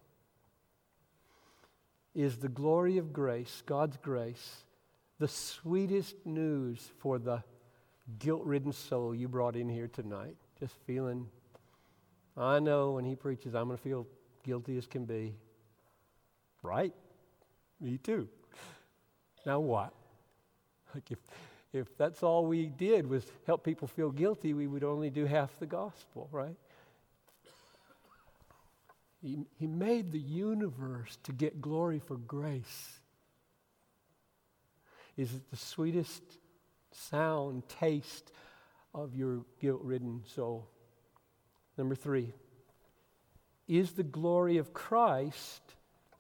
Is 2.14 2.38
the 2.38 2.50
glory 2.50 3.00
of 3.00 3.12
grace, 3.12 3.64
God's 3.66 3.98
grace, 3.98 4.58
the 5.18 5.28
sweetest 5.28 6.16
news 6.26 6.92
for 7.00 7.18
the 7.18 7.44
guilt 8.20 8.44
ridden 8.44 8.72
soul 8.72 9.16
you 9.16 9.28
brought 9.28 9.56
in 9.56 9.70
here 9.70 9.88
tonight, 9.88 10.36
just 10.60 10.76
feeling, 10.86 11.28
I 12.36 12.60
know 12.60 12.92
when 12.92 13.06
he 13.06 13.16
preaches, 13.16 13.56
I'm 13.56 13.68
going 13.68 13.78
to 13.78 13.84
feel 13.84 14.08
guilty 14.44 14.78
as 14.78 14.88
can 14.88 15.06
be. 15.06 15.36
Right? 16.62 16.94
Me 17.80 17.98
too. 17.98 18.28
Now 19.46 19.60
what? 19.60 19.94
Like 20.94 21.12
if, 21.12 21.18
if 21.74 21.98
that's 21.98 22.24
all 22.24 22.46
we 22.46 22.68
did 22.68 23.08
was 23.08 23.26
help 23.46 23.64
people 23.64 23.88
feel 23.88 24.12
guilty, 24.12 24.54
we 24.54 24.68
would 24.68 24.84
only 24.84 25.10
do 25.10 25.26
half 25.26 25.58
the 25.60 25.66
gospel, 25.66 26.30
right? 26.32 26.56
He, 29.22 29.40
he 29.58 29.68
made 29.68 30.12
the 30.12 30.20
universe 30.20 31.18
to 31.24 31.32
get 31.32 31.62
glory 31.62 32.00
for 32.00 32.18
grace. 32.18 33.00
Is 35.16 35.34
it 35.34 35.50
the 35.50 35.58
sweetest 35.58 36.24
sound 36.94 37.68
taste 37.68 38.32
of 38.94 39.16
your 39.16 39.46
guilt 39.60 39.82
ridden 39.84 40.24
soul. 40.36 40.70
Number 41.78 41.96
three, 41.96 42.34
is 43.68 43.94
the 43.94 44.04
glory 44.04 44.58
of 44.58 44.74
Christ 44.74 45.62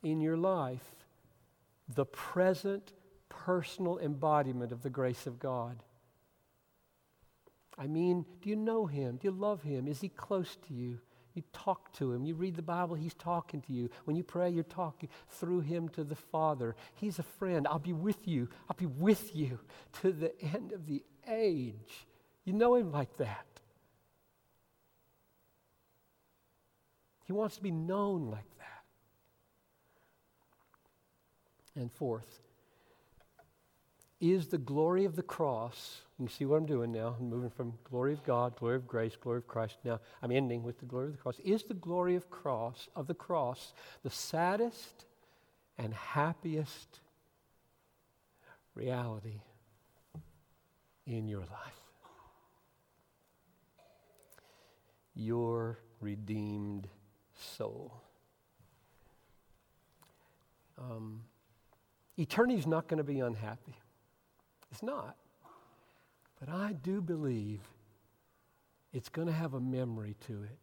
in 0.02 0.22
your 0.22 0.38
life 0.38 0.96
the 1.88 2.06
present 2.06 2.94
personal 3.30 4.00
embodiment 4.00 4.72
of 4.72 4.82
the 4.82 4.90
grace 4.90 5.28
of 5.28 5.40
God? 5.40 5.84
I 7.78 7.88
mean, 7.88 8.26
do 8.42 8.50
you 8.50 8.56
know 8.56 8.86
Him? 8.86 9.18
Do 9.18 9.28
you 9.28 9.32
love 9.32 9.64
Him? 9.64 9.88
Is 9.88 10.02
He 10.02 10.10
close 10.10 10.58
to 10.68 10.74
you? 10.74 11.00
You 11.34 11.44
talk 11.52 11.92
to 11.94 12.14
him. 12.14 12.26
You 12.26 12.36
read 12.36 12.56
the 12.56 12.62
Bible, 12.62 12.96
he's 12.96 13.16
talking 13.16 13.62
to 13.62 13.74
you. 13.74 13.90
When 14.06 14.16
you 14.16 14.24
pray, 14.24 14.50
you're 14.50 14.64
talking 14.64 15.10
through 15.30 15.62
him 15.62 15.90
to 15.90 16.04
the 16.04 16.16
Father. 16.16 16.76
He's 16.94 17.18
a 17.18 17.24
friend. 17.24 17.68
I'll 17.68 17.80
be 17.80 17.94
with 17.94 18.28
you. 18.28 18.50
I'll 18.70 18.78
be 18.78 18.86
with 18.86 19.36
you 19.36 19.60
to 20.02 20.12
the 20.12 20.40
end 20.42 20.72
of 20.74 20.86
the 20.86 21.04
age. 21.28 22.06
You 22.46 22.54
know 22.54 22.76
him 22.76 22.92
like 22.92 23.18
that. 23.18 23.48
He 27.26 27.34
wants 27.34 27.56
to 27.56 27.64
be 27.64 27.72
known 27.72 28.30
like 28.30 28.46
that. 28.60 28.84
And 31.76 31.92
fourth, 31.92 32.43
is 34.24 34.48
the 34.48 34.58
glory 34.58 35.04
of 35.04 35.18
the 35.18 35.22
cross. 35.22 36.00
You 36.18 36.30
see 36.30 36.46
what 36.46 36.56
I'm 36.56 36.66
doing 36.66 36.94
now? 36.94 37.18
I'm 37.20 37.30
moving 37.30 37.50
from 37.50 37.74
glory 37.84 38.14
of 38.14 38.24
God, 38.24 38.56
glory 38.56 38.78
of 38.78 38.88
grace, 38.88 39.18
glory 39.20 39.40
of 39.40 39.48
Christ. 39.48 39.76
Now 39.84 40.00
I'm 40.22 40.32
ending 40.32 40.64
with 40.64 40.80
the 40.80 40.86
glory 40.86 41.08
of 41.08 41.12
the 41.12 41.18
cross. 41.18 41.40
Is 41.44 41.64
the 41.64 41.74
glory 41.74 42.16
of 42.16 42.30
cross 42.30 42.88
of 42.96 43.08
the 43.08 43.14
cross 43.14 43.74
the 44.02 44.10
saddest 44.10 45.06
and 45.78 45.94
happiest 45.94 47.02
reality 48.76 49.42
in 51.06 51.28
your 51.28 51.42
life? 51.42 51.82
Your 55.16 55.80
redeemed 56.00 56.88
soul. 57.38 58.02
Um, 60.78 61.24
eternity's 62.18 62.66
not 62.66 62.88
going 62.88 63.00
to 63.00 63.04
be 63.04 63.20
unhappy. 63.20 63.76
It's 64.74 64.82
not. 64.82 65.16
But 66.40 66.50
I 66.50 66.74
do 66.74 67.00
believe 67.00 67.60
it's 68.92 69.08
going 69.08 69.28
to 69.28 69.34
have 69.34 69.54
a 69.54 69.60
memory 69.60 70.16
to 70.26 70.42
it 70.42 70.58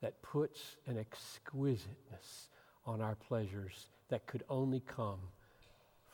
that 0.00 0.22
puts 0.22 0.76
an 0.86 0.96
exquisiteness 0.96 2.48
on 2.86 3.02
our 3.02 3.14
pleasures 3.14 3.88
that 4.08 4.26
could 4.26 4.42
only 4.48 4.80
come 4.80 5.18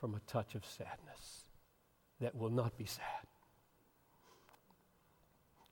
from 0.00 0.16
a 0.16 0.20
touch 0.26 0.56
of 0.56 0.64
sadness 0.66 1.44
that 2.20 2.34
will 2.34 2.50
not 2.50 2.76
be 2.76 2.86
sad. 2.86 3.04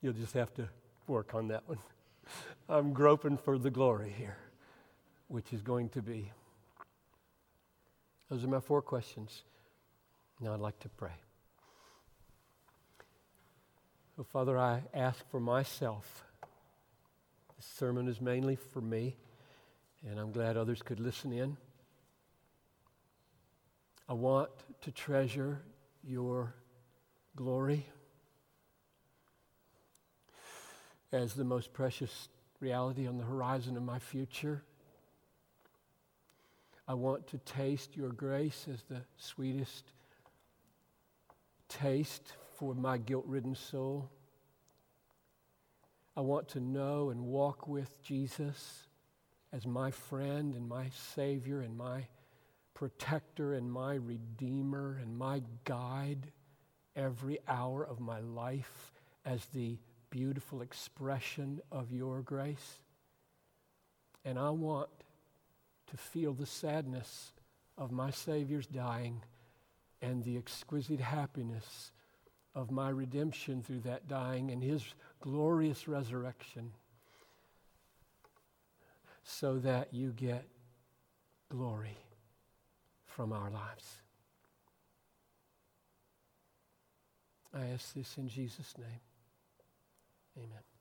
You'll 0.00 0.12
just 0.12 0.34
have 0.34 0.54
to 0.54 0.68
work 1.08 1.34
on 1.34 1.48
that 1.48 1.68
one. 1.68 1.78
I'm 2.68 2.92
groping 2.92 3.36
for 3.36 3.58
the 3.58 3.70
glory 3.70 4.14
here, 4.16 4.38
which 5.26 5.52
is 5.52 5.62
going 5.62 5.88
to 5.90 6.00
be. 6.00 6.30
Those 8.30 8.44
are 8.44 8.48
my 8.48 8.60
four 8.60 8.82
questions. 8.82 9.42
Now 10.40 10.54
I'd 10.54 10.60
like 10.60 10.78
to 10.80 10.88
pray. 10.88 11.25
So, 14.16 14.24
Father, 14.24 14.56
I 14.56 14.80
ask 14.94 15.28
for 15.30 15.38
myself. 15.38 16.24
This 17.54 17.66
sermon 17.66 18.08
is 18.08 18.18
mainly 18.18 18.56
for 18.56 18.80
me, 18.80 19.14
and 20.08 20.18
I'm 20.18 20.32
glad 20.32 20.56
others 20.56 20.80
could 20.80 21.00
listen 21.00 21.34
in. 21.34 21.58
I 24.08 24.14
want 24.14 24.48
to 24.80 24.90
treasure 24.90 25.60
your 26.02 26.54
glory 27.34 27.84
as 31.12 31.34
the 31.34 31.44
most 31.44 31.74
precious 31.74 32.30
reality 32.58 33.06
on 33.06 33.18
the 33.18 33.24
horizon 33.24 33.76
of 33.76 33.82
my 33.82 33.98
future. 33.98 34.62
I 36.88 36.94
want 36.94 37.26
to 37.28 37.38
taste 37.38 37.98
your 37.98 38.12
grace 38.12 38.66
as 38.72 38.82
the 38.84 39.02
sweetest 39.18 39.92
taste 41.68 42.32
for 42.58 42.74
my 42.74 42.98
guilt 42.98 43.24
ridden 43.26 43.54
soul. 43.54 44.10
I 46.16 46.20
want 46.20 46.48
to 46.50 46.60
know 46.60 47.10
and 47.10 47.26
walk 47.26 47.68
with 47.68 48.02
Jesus 48.02 48.86
as 49.52 49.66
my 49.66 49.90
friend 49.90 50.54
and 50.54 50.68
my 50.68 50.88
Savior 51.14 51.60
and 51.60 51.76
my 51.76 52.06
protector 52.74 53.54
and 53.54 53.70
my 53.70 53.94
Redeemer 53.94 54.98
and 55.00 55.16
my 55.16 55.42
guide 55.64 56.32
every 56.94 57.38
hour 57.46 57.84
of 57.84 58.00
my 58.00 58.20
life 58.20 58.92
as 59.24 59.44
the 59.46 59.76
beautiful 60.10 60.62
expression 60.62 61.60
of 61.70 61.92
your 61.92 62.22
grace. 62.22 62.80
And 64.24 64.38
I 64.38 64.50
want 64.50 64.88
to 65.90 65.96
feel 65.96 66.32
the 66.32 66.46
sadness 66.46 67.32
of 67.76 67.92
my 67.92 68.10
Savior's 68.10 68.66
dying 68.66 69.22
and 70.00 70.24
the 70.24 70.36
exquisite 70.36 71.00
happiness 71.00 71.92
of 72.56 72.70
my 72.70 72.88
redemption 72.88 73.62
through 73.62 73.80
that 73.80 74.08
dying 74.08 74.50
and 74.50 74.62
his 74.62 74.82
glorious 75.20 75.86
resurrection 75.86 76.72
so 79.22 79.58
that 79.58 79.92
you 79.92 80.10
get 80.16 80.48
glory 81.50 81.98
from 83.04 83.30
our 83.32 83.50
lives. 83.50 83.98
I 87.54 87.66
ask 87.66 87.92
this 87.92 88.16
in 88.16 88.28
Jesus' 88.28 88.74
name. 88.78 89.00
Amen. 90.38 90.75